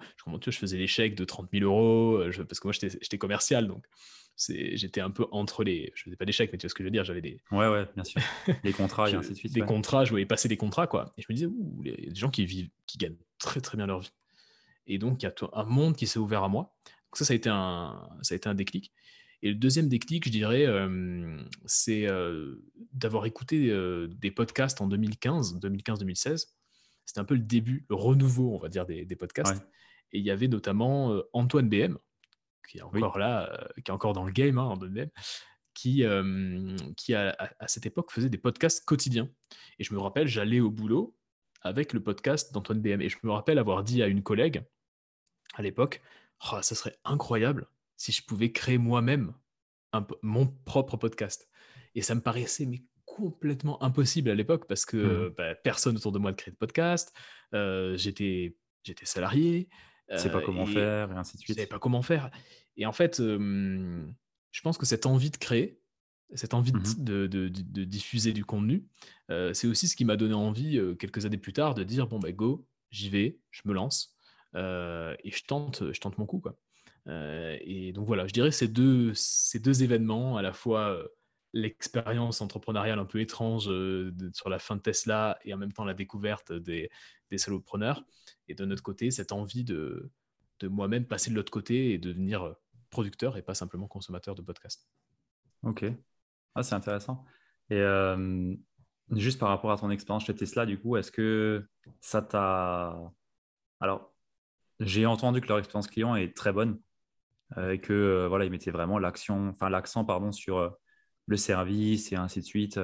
[0.50, 3.68] je faisais des chèques de 30 000 euros parce que moi, j'étais commercial.
[3.68, 3.86] Donc,
[4.36, 5.92] j'étais un peu entre les.
[5.94, 7.04] Je faisais pas d'échecs, mais tu vois ce que je veux dire.
[7.04, 7.40] J'avais des.
[7.50, 8.20] Ouais, ouais, bien sûr.
[8.64, 9.54] Les contrats et ainsi de suite.
[9.54, 11.14] Des contrats, je voyais passer des contrats, quoi.
[11.16, 13.86] Et je me disais, ouh, les, des gens qui vivent, qui gagnent très, très bien
[13.86, 14.12] leur vie.
[14.86, 16.74] Et donc, il y a un monde qui s'est ouvert à moi.
[16.84, 18.92] Donc, ça, ça a été un, ça a été un déclic.
[19.42, 21.36] Et le deuxième déclic, je dirais, euh,
[21.66, 26.46] c'est euh, d'avoir écouté euh, des podcasts en 2015, 2015-2016.
[27.04, 29.66] C'était un peu le début, le renouveau, on va dire, des, podcasts.
[30.12, 31.98] Et il y avait notamment Antoine BM,
[32.68, 35.08] qui est encore là, qui est encore dans le game, hein, BM,
[35.74, 36.04] qui,
[36.96, 37.36] qui à,
[37.66, 39.28] cette époque faisait des podcasts quotidiens.
[39.80, 41.16] Et je me rappelle, j'allais au boulot
[41.62, 43.02] avec le podcast d'Antoine BM.
[43.02, 44.62] Et je me rappelle avoir dit à une collègue
[45.54, 46.00] à l'époque,
[46.52, 47.66] oh, ça serait incroyable
[48.02, 49.32] si je pouvais créer moi-même
[50.22, 51.48] mon propre podcast.
[51.94, 55.34] Et ça me paraissait mais complètement impossible à l'époque parce que mmh.
[55.38, 57.14] bah, personne autour de moi ne créait de podcast.
[57.54, 59.68] Euh, j'étais, j'étais salarié.
[60.10, 61.50] Je sais pas euh, comment faire et ainsi de suite.
[61.50, 62.32] Je savais pas comment faire.
[62.76, 65.78] Et en fait, je pense que cette envie de créer,
[66.34, 68.84] cette envie mmh de, de, de, diffuser du contenu,
[69.30, 72.18] euh, c'est aussi ce qui m'a donné envie quelques années plus tard de dire bon
[72.18, 74.16] bah go, j'y vais, je me lance
[74.56, 76.58] et je tente, je tente mon coup quoi.
[77.08, 81.08] Euh, et donc voilà, je dirais ces deux, ces deux événements, à la fois euh,
[81.52, 85.84] l'expérience entrepreneuriale un peu étrange euh, sur la fin de Tesla et en même temps
[85.84, 86.90] la découverte des,
[87.30, 88.04] des solopreneurs,
[88.48, 90.10] et de notre côté, cette envie de,
[90.60, 92.54] de moi-même passer de l'autre côté et devenir
[92.90, 94.88] producteur et pas simplement consommateur de podcasts.
[95.62, 95.84] Ok,
[96.54, 97.24] ah, c'est intéressant.
[97.70, 97.82] Et
[99.12, 101.66] juste par rapport à ton expérience chez Tesla, du coup, est-ce que
[102.00, 102.98] ça t'a...
[103.80, 104.12] Alors,
[104.80, 106.80] j'ai entendu que leur expérience client est très bonne,
[107.70, 110.70] et que euh, voilà, ils mettaient vraiment l'action, enfin l'accent pardon sur euh,
[111.26, 112.78] le service et ainsi de suite.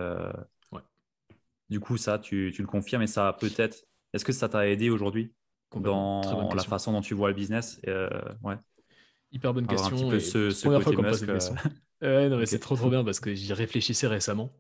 [1.71, 3.85] Du coup, ça, tu, tu, le confirmes et ça peut-être.
[4.15, 5.35] Est-ce que ça t'a aidé aujourd'hui
[5.75, 7.81] dans la façon dont tu vois le business
[8.43, 8.57] ouais.
[9.31, 9.97] Hyper bonne question.
[9.97, 11.55] Un petit peu ce, première fois qu'on pose question.
[12.03, 14.51] ouais, c'est trop trop bien parce que j'y réfléchissais récemment.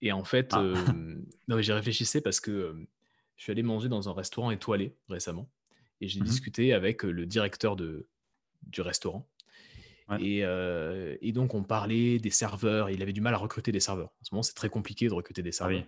[0.00, 0.62] Et en fait, ah.
[1.48, 2.74] non, j'y réfléchissais parce que
[3.36, 5.50] je suis allé manger dans un restaurant étoilé récemment
[6.00, 8.08] et j'ai mmh discuté avec le directeur de,
[8.62, 9.28] du restaurant
[10.10, 12.90] euh, et, donc, on parlait des serveurs.
[12.90, 14.08] Il avait du mal à recruter des serveurs.
[14.20, 15.84] En ce moment, c'est très compliqué de recruter des ah serveurs.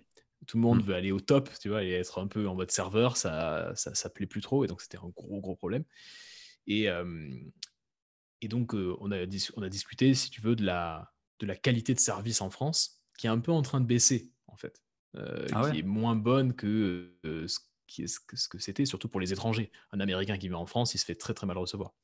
[0.47, 0.87] Tout le monde mmh.
[0.87, 3.95] veut aller au top, tu vois, et être un peu en mode serveur, ça, ça,
[3.95, 4.65] ça plaît plus trop.
[4.65, 5.85] Et donc, c'était un gros, gros problème.
[6.67, 6.89] Et,
[8.41, 9.25] et donc, euh, on, a
[9.57, 13.03] on a discuté, si tu veux, de la, de la qualité de service en France,
[13.19, 14.83] qui est un peu en train de baisser, en fait.
[15.17, 17.59] Euh, ah qui est moins bonne que ce,
[17.89, 19.73] ce que c'était, surtout pour les étrangers.
[19.93, 21.95] Un Américain qui vient en France, il se fait très, très mal recevoir.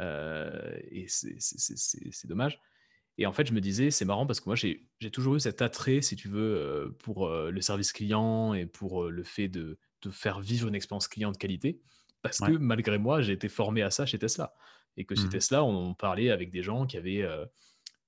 [0.00, 2.60] Euh, et c'est dommage.
[3.18, 5.60] Et en fait, je me disais, c'est marrant parce que moi, j'ai toujours eu cet
[5.60, 9.78] attrait, si tu veux, euh, pour euh, le service client et pour le fait de,
[10.02, 11.80] de, faire vivre une expérience client de qualité.
[12.22, 14.54] Parce que malgré moi, j'ai été formé à ça chez Tesla.
[14.96, 17.26] Et que chez mmh Tesla, on, parlait avec des gens qui avaient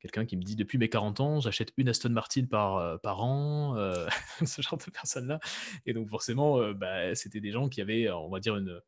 [0.00, 3.76] quelqu'un qui me dit depuis mes 40 ans, j'achète une Aston Martin par, par an,
[4.44, 5.40] ce genre de personnes-là.
[5.86, 8.82] Et donc forcément, bah, c'était des gens qui avaient, on va dire, une,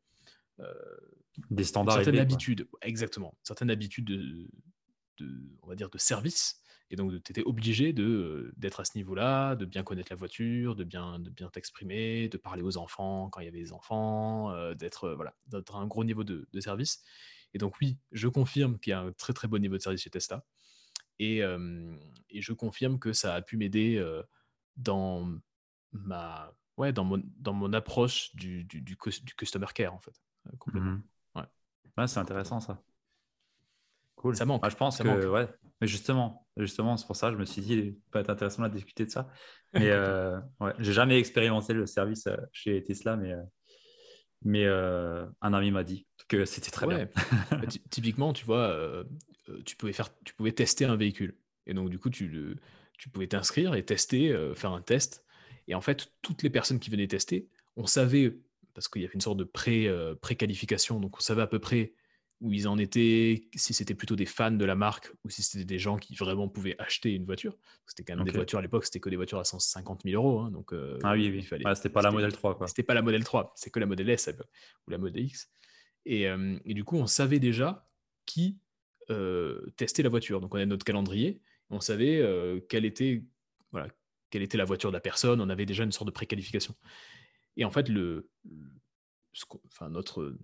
[1.49, 1.95] des standards.
[1.95, 3.37] Certaines habitudes, exactement.
[3.43, 4.47] Certaines habitudes de,
[5.61, 6.61] on va dire, de service.
[6.91, 10.75] Et donc, tu étais obligé de, d'être à ce niveau-là, de bien connaître la voiture,
[10.75, 14.51] de bien, de bien t'exprimer, de parler aux enfants quand il y avait des enfants,
[14.51, 17.03] euh, d'être, voilà, d'être à un gros niveau de, service.
[17.53, 20.01] Et donc, oui, je confirme qu'il y a un très, très bon niveau de service
[20.01, 20.45] chez Tesla.
[21.17, 21.39] Et,
[22.29, 24.21] et je confirme que ça a pu m'aider euh,
[24.75, 25.39] dans
[25.91, 30.21] ma, ouais, dans mon, dans mon approche du, du, du, customer care, en fait.
[30.47, 30.91] Euh, complètement.
[30.91, 31.03] Mmh
[31.97, 32.81] Ouais, c'est intéressant ça.
[34.15, 34.35] Cool.
[34.35, 34.61] Ça manque.
[34.63, 35.47] Ah, je pense que, ouais.
[35.81, 38.63] Mais justement, justement, c'est pour ça que je me suis dit, il peut être intéressant
[38.63, 39.29] de discuter de ça.
[39.73, 43.43] Mais euh, ouais, j'ai jamais expérimenté le service euh, chez Tesla, mais, euh,
[44.43, 44.65] mais
[45.41, 47.07] un ami m'a dit que c'était très bien.
[47.51, 47.57] Bah,
[47.89, 49.03] typiquement, tu vois,
[49.65, 51.37] tu, pouvais faire, tu pouvais tester un véhicule.
[51.67, 52.57] Et donc, du coup, tu,
[52.97, 55.25] tu pouvais t'inscrire et tester, faire un test.
[55.67, 58.37] Et en fait, toutes les personnes qui venaient tester, on savait
[58.75, 61.59] parce qu'il y avait une sorte de pré, euh, qualification donc on savait à peu
[61.59, 61.93] près
[62.41, 65.63] où ils en étaient, si c'était plutôt des fans de la marque ou si c'était
[65.63, 67.57] des gens qui vraiment pouvaient acheter une voiture.
[67.87, 70.41] C'était quand même des voitures à l'époque, c'était que des voitures à 150 000 euros.
[70.41, 71.43] Hein, donc, euh, ah oui, oui.
[71.43, 71.63] Fallait...
[71.75, 72.59] c'était pas la modèle 3.
[72.67, 74.29] C'était pas la modèle 3, c'est que la modèle S
[74.85, 75.49] ou la modèle X.
[76.05, 77.87] Et, euh, et, du coup, on savait déjà
[78.25, 78.59] qui
[79.77, 80.41] testait la voiture.
[80.41, 82.21] Donc on avait notre calendrier, on savait
[82.67, 83.23] quelle, était,
[83.71, 83.87] voilà,
[84.29, 86.75] quelle était la voiture de la personne, on avait déjà une sorte de préqualification.
[87.57, 88.29] Et en fait, le,
[89.33, 90.35] ce enfin, notre,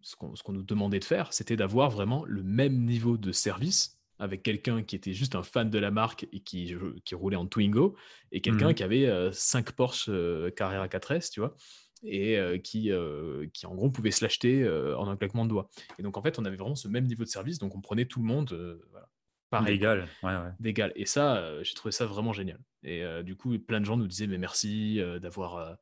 [0.00, 4.44] ce qu'on nous demandait de faire, c'était d'avoir vraiment le même niveau de service avec
[4.44, 7.96] quelqu'un qui était juste un fan de la marque et qui, qui roulait en Twingo,
[8.30, 11.56] et quelqu'un mmh qui avait 5 Porsche euh, Carrera 4S, tu vois,
[12.04, 14.64] et euh, qui, euh, qui en gros pouvait se l'acheter
[14.96, 15.68] en un claquement de doigts.
[15.98, 18.04] Et donc en fait, on avait vraiment ce même niveau de service, donc on prenait
[18.04, 19.08] tout le monde, voilà,
[19.52, 19.78] pareil.
[19.78, 20.50] D'égal, ouais, ouais.
[20.58, 20.92] D'égal.
[20.96, 22.58] Et ça, j'ai trouvé ça vraiment génial.
[22.82, 25.76] Et du coup, plein de gens nous disaient, mais merci d'avoir,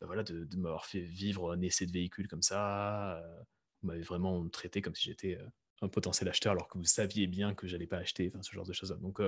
[0.00, 3.22] bah, voilà, de, de m'avoir fait vivre un essai de véhicule comme ça.
[3.80, 5.38] vous m'avez vraiment traité comme si j'étais
[5.82, 8.66] un potentiel acheteur alors que vous saviez bien que j'allais pas acheter, enfin, ce genre
[8.66, 8.98] de choses.
[9.00, 9.20] Donc,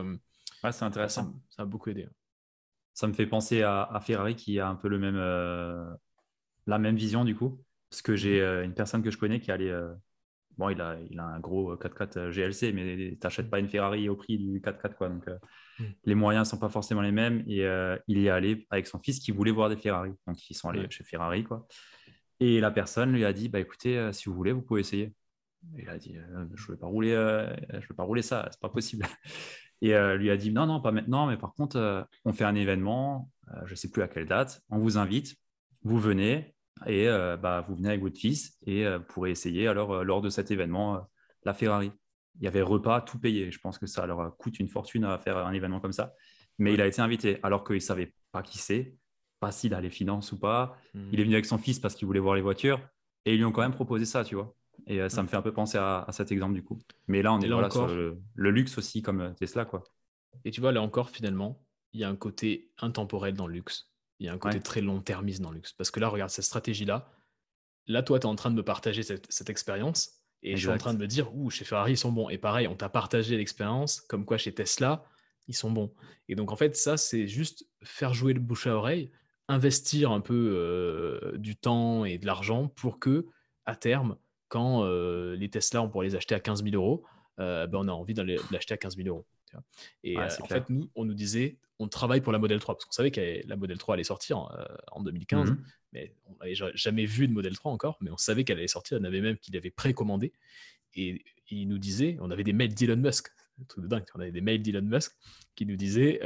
[0.73, 1.35] c'est intéressant.
[1.51, 2.09] Ça, a beaucoup aidé.
[2.95, 5.19] Ça me fait penser à, Ferrari qui a un peu le même,
[6.67, 7.63] la même vision du coup.
[7.91, 8.65] Parce que j'ai mmh.
[8.65, 9.73] une personne que je connais qui allait
[10.59, 14.09] bon, il a, il a un gros 4x4 GLC, mais tu n'achètes pas une Ferrari
[14.09, 14.95] au prix du 4x4.
[14.95, 15.09] Quoi.
[15.09, 15.85] Donc, mmh.
[16.05, 17.45] les moyens ne sont pas forcément les mêmes.
[17.47, 17.67] Et
[18.09, 20.13] il y est allé avec son fils qui voulait voir des Ferrari.
[20.27, 21.45] Donc, ils sont allés chez Ferrari.
[21.45, 21.67] Quoi.
[22.41, 25.13] Et la personne lui a dit bah, écoutez, si vous voulez, vous pouvez essayer
[25.79, 28.49] il a dit euh, Je ne vais, pas rouler, euh, je vais pas rouler ça,
[28.51, 29.07] c'est pas possible.
[29.81, 32.55] Et euh, lui a dit Non, non, pas maintenant, mais par contre, on fait un
[32.55, 33.31] événement,
[33.65, 35.37] je ne sais plus à quelle date, on vous invite,
[35.83, 36.54] vous venez
[36.87, 37.07] et
[37.41, 41.07] bah, vous venez avec votre fils et vous pourrez essayer alors lors de cet événement
[41.45, 41.93] la Ferrari.
[42.41, 43.51] Il y avait repas, tout payé.
[43.51, 46.15] Je pense que ça leur coûte une fortune à faire un événement comme ça.
[46.59, 48.97] Mais il a été invité alors qu'il ne savait pas qui c'est,
[49.41, 50.77] pas s'il a les finances ou pas.
[50.95, 51.09] Hmm.
[51.13, 52.81] Il est venu avec son fils parce qu'il voulait voir les voitures
[53.25, 54.55] et ils lui ont quand même proposé ça, tu vois.
[54.87, 56.79] Et euh, ça me fait un peu penser à, cet exemple du coup.
[57.07, 59.65] Mais là, on est là sur le, luxe aussi, comme euh, Tesla.
[59.65, 59.85] quoi.
[60.45, 61.63] Et tu vois, là encore, finalement,
[61.93, 63.91] il y a un côté intemporel dans le luxe.
[64.25, 65.75] Il y a un côté très long-termiste dans le luxe.
[65.75, 67.11] Parce que là, regarde cette stratégie-là.
[67.87, 70.13] Là, toi, tu es en train de me partager cette, expérience.
[70.43, 72.31] Et je suis en train de me dire, ouh, chez Ferrari, ils sont bons.
[72.31, 75.05] Et pareil, on t'a partagé l'expérience, comme quoi chez Tesla,
[75.47, 75.93] ils sont bons.
[76.31, 79.11] Et donc, en fait, ça, c'est juste faire jouer le bouche à oreille,
[79.49, 83.27] investir un peu euh, du temps et de l'argent pour que,
[83.67, 84.17] à terme,
[84.49, 87.05] quand euh, les Tesla, on pourrait les acheter à 15 000 euros,
[87.41, 89.27] euh, ben, on a envie de l'acheter à 15 000 euros.
[90.03, 92.85] Et euh, en fait, nous, on nous disait, on travaille pour la Model 3, parce
[92.85, 94.39] qu'on savait que la Model 3 allait sortir
[94.93, 98.43] en, 2015, mmh mais on n'avait jamais vu de Model 3 encore, mais on savait
[98.43, 100.33] qu'elle allait sortir, on avait même qu'il avait précommandé.
[100.95, 103.29] Et, il nous disait, on avait des mails d'Elon Musk,
[103.61, 105.15] un truc de dingue, on avait des mails d'Elon Musk
[105.55, 106.21] qui nous disaient,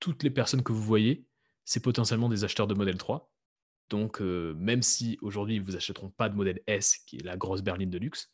[0.00, 1.26] toutes les personnes que vous voyez,
[1.66, 3.30] c'est potentiellement des acheteurs de Model 3.
[3.90, 7.36] Donc, même si aujourd'hui, ils ne vous achèteront pas de modèle S, qui est la
[7.36, 8.32] grosse berline de luxe,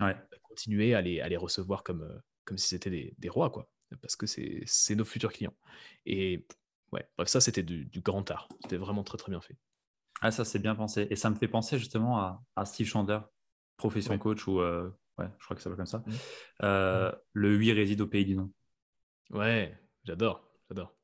[0.00, 0.16] ouais.
[0.42, 3.70] continuez à les, à les recevoir comme, comme si c'était des, des, rois, quoi.
[4.02, 5.54] Parce que c'est nos futurs clients.
[6.06, 6.46] Et
[6.92, 8.48] ouais, bref, ça, c'était du, du, art.
[8.62, 9.56] C'était vraiment très, très bien fait.
[10.20, 11.06] Ah, ça, c'est bien pensé.
[11.10, 13.20] Et ça me fait penser justement à, à Steve Chander,
[13.76, 15.98] profession coach, ou ouais, je crois que ça va comme ça.
[15.98, 16.66] Mmh.
[16.66, 17.12] Mmh.
[17.34, 18.50] Le 8 réside au pays du nom.
[19.30, 20.94] Ouais, j'adore, j'adore.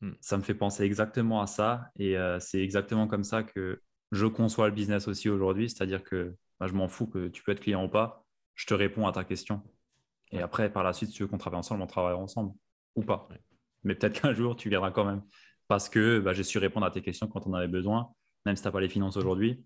[0.00, 0.12] Hmm.
[0.20, 1.90] Ça me fait penser exactement à ça.
[1.98, 3.82] Et euh, c'est exactement comme ça que
[4.12, 5.68] je conçois le business aussi aujourd'hui.
[5.70, 8.26] C'est-à-dire que bah, je m'en fous que tu peux être client ou pas.
[8.54, 9.62] Je te réponds à ta question.
[10.32, 12.54] Et après, par la suite, si tu veux qu'on travaille ensemble, on travaillera ensemble
[12.94, 13.28] ou pas.
[13.82, 15.22] Mais peut-être qu'un jour, tu viendras quand même.
[15.68, 18.12] Parce que bah, j'ai su répondre à tes questions quand on avait besoin,
[18.46, 19.64] même si tu n'as pas les finances aujourd'hui.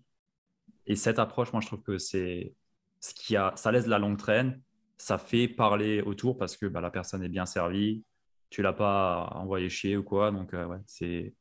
[0.87, 2.55] Et cette approche, moi, je trouve que c'est
[2.99, 4.61] ce qui a, ça laisse la longue traîne,
[4.97, 8.03] ça fait parler autour parce que bah, la personne est bien servie,
[8.49, 10.31] tu l'as pas envoyé chier ou quoi.
[10.31, 11.33] Donc, euh, ouais, c'est.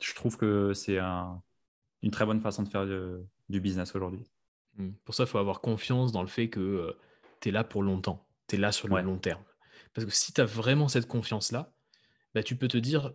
[0.00, 2.86] Je trouve que c'est une très bonne façon de faire
[3.48, 4.24] du business aujourd'hui.
[4.76, 4.90] Mmh.
[5.04, 6.92] Pour ça, il faut avoir confiance dans le fait que euh,
[7.42, 8.26] tu es là pour longtemps.
[8.48, 9.42] Tu es là sur le long terme.
[9.92, 11.74] Parce que si tu as vraiment cette confiance-là,
[12.34, 13.12] bah, tu peux te dire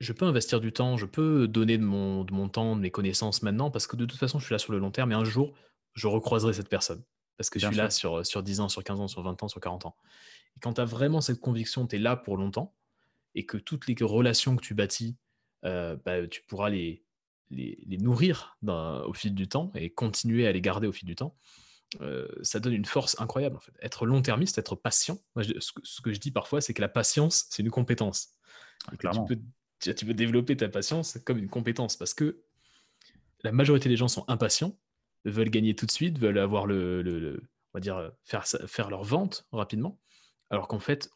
[0.00, 2.90] je peux investir du temps, je peux donner de mon, de mon temps, de mes
[2.90, 5.14] connaissances maintenant, parce que de toute façon, je suis là sur le long terme et
[5.14, 5.54] un jour,
[5.94, 7.02] je recroiserai cette personne.
[7.36, 9.48] Parce que je suis là sur, sur 10 ans, sur 15 ans, sur 20 ans,
[9.48, 9.96] sur 40 ans.
[10.56, 12.74] Et quand tu as vraiment cette conviction, tu es là pour longtemps,
[13.34, 15.16] et que toutes les relations que tu bâtis,
[15.64, 17.04] euh, bah, tu pourras les,
[17.50, 21.36] les, nourrir au fil du temps et continuer à les garder au fil du temps,
[22.00, 23.56] euh, ça donne une force incroyable.
[23.56, 23.72] En fait.
[23.80, 27.70] Être long-termiste, être patient, ce, que, je dis parfois, c'est que la patience, c'est une
[27.70, 28.34] compétence.
[28.86, 29.40] Ah, tu, peux,
[29.94, 32.42] tu, peux, développer ta patience comme une compétence parce que
[33.42, 34.78] la majorité des gens sont impatients,
[35.24, 39.04] veulent gagner tout de suite, veulent avoir le, le on va dire, faire, faire leur
[39.04, 39.98] vente rapidement.
[40.50, 41.10] Alors qu'en fait,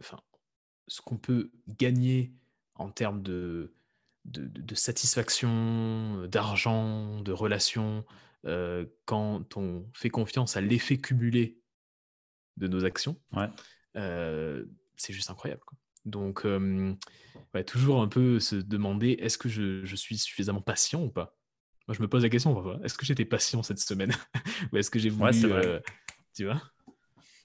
[0.00, 0.20] enfin,
[0.86, 2.32] ce qu'on peut gagner
[2.74, 3.72] en termes de,
[4.24, 8.04] de, satisfaction, d'argent, de relations,
[8.46, 11.58] euh, quand on fait confiance à l'effet cumulé
[12.56, 13.20] de nos actions,
[13.96, 14.64] euh,
[14.96, 15.62] c'est juste incroyable.
[16.04, 16.46] Donc,
[17.66, 21.36] toujours un peu se demander est-ce que je, suis suffisamment patient ou pas?
[21.86, 24.12] Moi, je me pose la question est-ce que j'étais patient cette semaine
[24.72, 25.32] Ou est-ce que j'ai voulu.
[25.44, 25.80] Euh,
[26.34, 26.62] tu vois?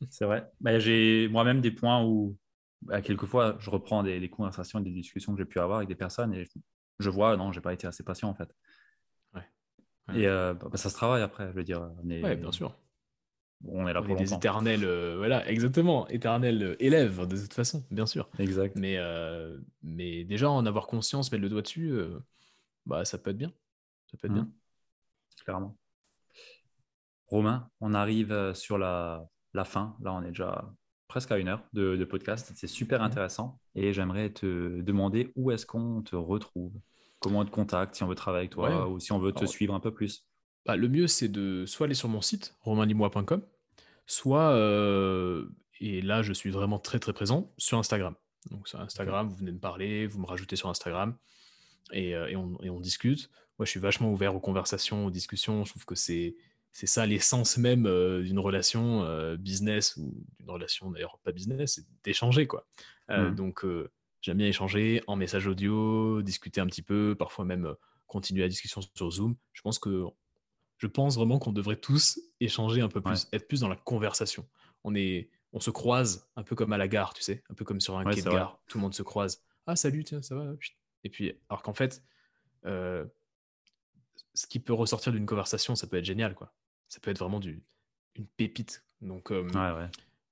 [0.09, 0.45] C'est vrai.
[0.59, 2.37] Bah, j'ai moi-même des points où,
[2.81, 5.95] bah, quelquefois, je reprends des, conversations et des discussions que j'ai pu avoir avec des
[5.95, 6.45] personnes et
[6.99, 8.53] je, vois, non, j'ai pas été assez patient en fait.
[10.13, 11.89] Et euh, bah, ça se travaille après, je veux dire.
[12.03, 12.77] Oui, bien sûr.
[13.65, 17.85] On est là pour des éternels, euh, voilà, exactement, éternels euh, élèves de toute façon,
[17.91, 18.29] bien sûr.
[18.37, 18.75] Exact.
[18.75, 18.97] Mais,
[19.81, 21.97] mais déjà, en avoir conscience, mettre le doigt dessus,
[22.85, 23.53] bah, ça peut être bien.
[24.11, 24.43] Ça peut être bien.
[24.43, 25.43] Mmh.
[25.45, 25.77] Clairement.
[27.27, 29.95] Romain, on arrive sur la la fin.
[30.01, 30.73] Là, on est déjà
[31.07, 32.51] presque à une heure de, podcast.
[32.55, 33.59] C'est super intéressant.
[33.75, 36.73] Et j'aimerais te demander où est-ce qu'on te retrouve?
[37.23, 39.45] Comment on te contacte si on veut travailler avec toi ou si on veut te
[39.45, 40.27] suivre un peu plus
[40.65, 43.41] bah, Le mieux, c'est de soit aller sur mon site, romainlimois.com,
[44.05, 45.47] soit, euh,
[45.79, 48.15] et là, je suis vraiment très très présent, sur Instagram.
[48.51, 51.15] Donc sur Instagram, vous venez me parler, vous me rajoutez sur Instagram
[51.93, 53.29] et, euh, et, on, et on, discute.
[53.57, 55.63] Moi, je suis vachement ouvert aux conversations, aux discussions.
[55.63, 56.35] Je trouve que c'est
[56.73, 61.75] c'est ça l'essence même euh, d'une relation euh, business ou d'une relation d'ailleurs pas business,
[61.75, 62.65] c'est d'échanger quoi.
[63.11, 63.35] Euh, mmh.
[63.35, 63.65] Donc
[64.23, 67.75] j'aime bien échanger en message audio, discuter un petit peu, parfois même
[68.07, 69.35] continuer la discussion sur Zoom.
[69.51, 70.05] Je pense que
[70.77, 74.47] je pense vraiment qu'on devrait tous échanger un peu plus, être plus dans la conversation.
[74.83, 77.63] On est, on se croise un peu comme à la gare, tu sais, un peu
[77.63, 78.59] comme sur un quai de gare.
[78.67, 79.43] Tout le monde se croise.
[79.67, 80.51] Ah salut, tiens, ça va.
[81.03, 82.03] Et puis alors qu'en fait,
[82.63, 83.07] ce
[84.49, 86.51] qui peut ressortir d'une conversation, ça peut être génial quoi
[86.93, 87.63] ça peut être vraiment du,
[88.15, 88.85] une pépite.
[89.01, 89.47] Donc, euh,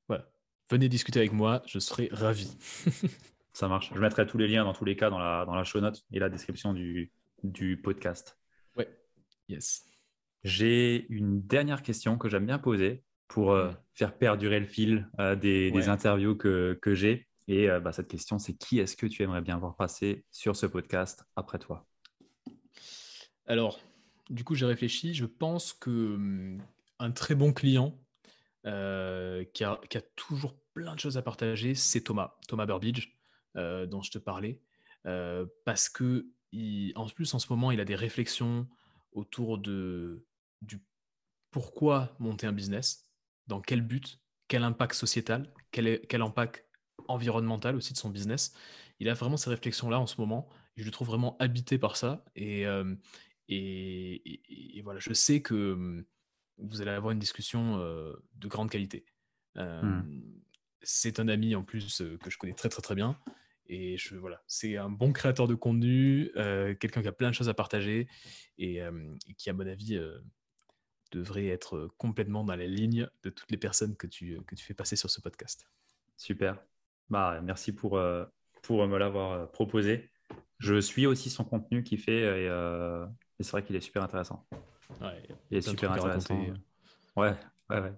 [0.07, 0.27] voilà.
[0.69, 2.55] Venez discuter avec moi, je serai ravi.
[3.53, 3.91] ça marche.
[3.93, 6.03] Je mettrai tous les liens dans tous les cas dans la, dans la show note
[6.11, 7.11] et la description du,
[7.43, 8.37] du podcast.
[8.77, 8.87] Ouais,
[9.49, 9.85] yes.
[10.43, 15.35] J'ai une dernière question que j'aime bien poser pour euh, faire perdurer le fil euh,
[15.35, 17.27] des, des, interviews que, que j'ai.
[17.47, 20.65] Et bah, cette question, c'est qui est-ce que tu aimerais bien voir passer sur ce
[20.65, 21.85] podcast après toi?
[23.45, 23.81] Alors,
[24.29, 25.13] du coup, j'ai réfléchi.
[25.13, 26.61] Je pense que hum,
[27.01, 27.97] un très bon client
[28.65, 29.79] euh, qui, a,
[30.15, 33.11] toujours plein de choses à partager, c'est Thomas, Thomas Burbidge, euh,
[33.55, 34.61] dont je te parlais.
[35.05, 36.27] Euh, parce que,
[36.95, 38.67] en plus, en ce moment, il a des réflexions
[39.13, 40.25] autour de,
[40.61, 40.79] du
[41.49, 43.09] pourquoi monter un business,
[43.47, 46.65] dans quel but, quel impact sociétal, quel, quel impact
[47.07, 48.53] environnemental aussi de son business.
[48.99, 50.47] Il a vraiment ces réflexions-là en ce moment.
[50.77, 52.23] je le trouve vraiment habité par ça.
[52.35, 52.65] Et,
[53.49, 56.05] et, voilà, je sais que
[56.57, 59.05] vous allez avoir une discussion de grande qualité.
[59.55, 60.01] Mmh.
[60.83, 63.17] C'est un ami en plus que je connais très très très bien.
[63.67, 66.31] Et je, voilà, c'est un bon créateur de contenu,
[66.79, 68.07] quelqu'un qui a plein de choses à partager
[68.57, 68.81] et,
[69.37, 69.99] qui, à mon avis,
[71.11, 74.73] devrait être complètement dans la ligne de toutes les personnes que tu, que tu fais
[74.73, 75.67] passer sur ce podcast.
[76.17, 76.57] Super.
[77.09, 78.01] Bah, merci pour,
[78.61, 80.09] pour me l'avoir proposé.
[80.59, 82.49] Je suis aussi son contenu qu'il fait et,
[83.39, 84.45] c'est vrai qu'il est super intéressant.
[84.99, 86.37] Ouais, il est super intéressant.
[87.15, 87.35] Ouais,
[87.69, 87.93] ouais, ouais.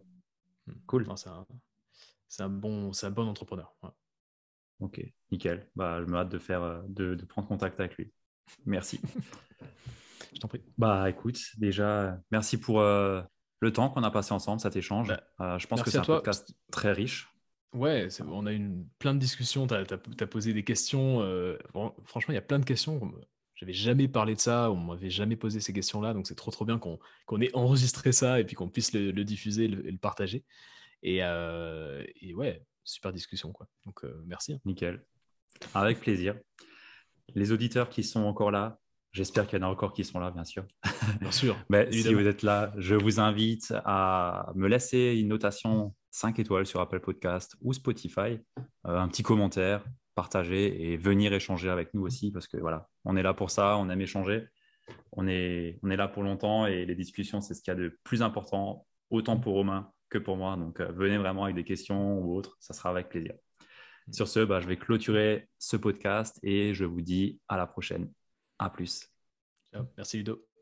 [0.68, 0.74] Hmm.
[0.88, 1.05] Cool.
[2.28, 3.74] c'est un, bon, un bon entrepreneur.
[4.84, 5.68] Ok, nickel.
[5.76, 8.12] Bah, je me hâte de, faire, euh, de, de prendre contact avec lui.
[8.66, 9.00] Merci.
[10.34, 10.62] je t'en prie.
[10.78, 13.22] Bah écoute, déjà, merci pour euh,
[13.62, 15.08] le temps qu'on a passé ensemble, cet échange.
[15.08, 17.30] Bah, euh, je pense que c'est un podcast très riche.
[17.74, 21.22] Ouais, on a eu plein de discussions, tu as, posé des questions.
[22.04, 23.12] franchement, il y a plein de questions
[23.56, 26.66] j'avais jamais parlé de ça, on m'avait jamais posé ces questions-là, donc c'est trop trop
[26.66, 30.44] bien qu'on ait enregistré ça et puis qu'on puisse le, diffuser et le, partager.
[31.06, 33.68] Euh, et, ouais, super discussion quoi.
[33.86, 34.54] Donc euh, merci.
[34.54, 34.60] Hein.
[34.66, 35.04] Nickel.
[35.74, 36.36] Avec plaisir.
[37.36, 38.80] Les auditeurs qui sont encore là,
[39.12, 40.66] j'espère qu'il y en a encore qui sont là, bien sûr.
[41.22, 41.58] Bien sûr.
[41.70, 46.66] Mais si vous êtes là, je vous invite à me laisser une notation 5 étoiles
[46.66, 49.84] sur Apple Podcast ou Spotify, euh, un petit commentaire,
[50.16, 53.78] partager et venir échanger avec nous aussi parce que voilà, on est là pour ça,
[53.78, 54.48] on aime échanger,
[55.12, 57.80] on est, on est là pour longtemps et les discussions, c'est ce qu'il y a
[57.80, 60.55] de plus important, autant pour Romain que pour moi.
[60.55, 63.34] Donc, euh, venez vraiment avec des questions ou autres, ça sera avec plaisir.
[64.11, 68.11] Sur ce, bah, je vais clôturer ce podcast et je vous dis à la prochaine.
[68.59, 69.09] À plus.
[69.97, 70.53] Merci Ludo.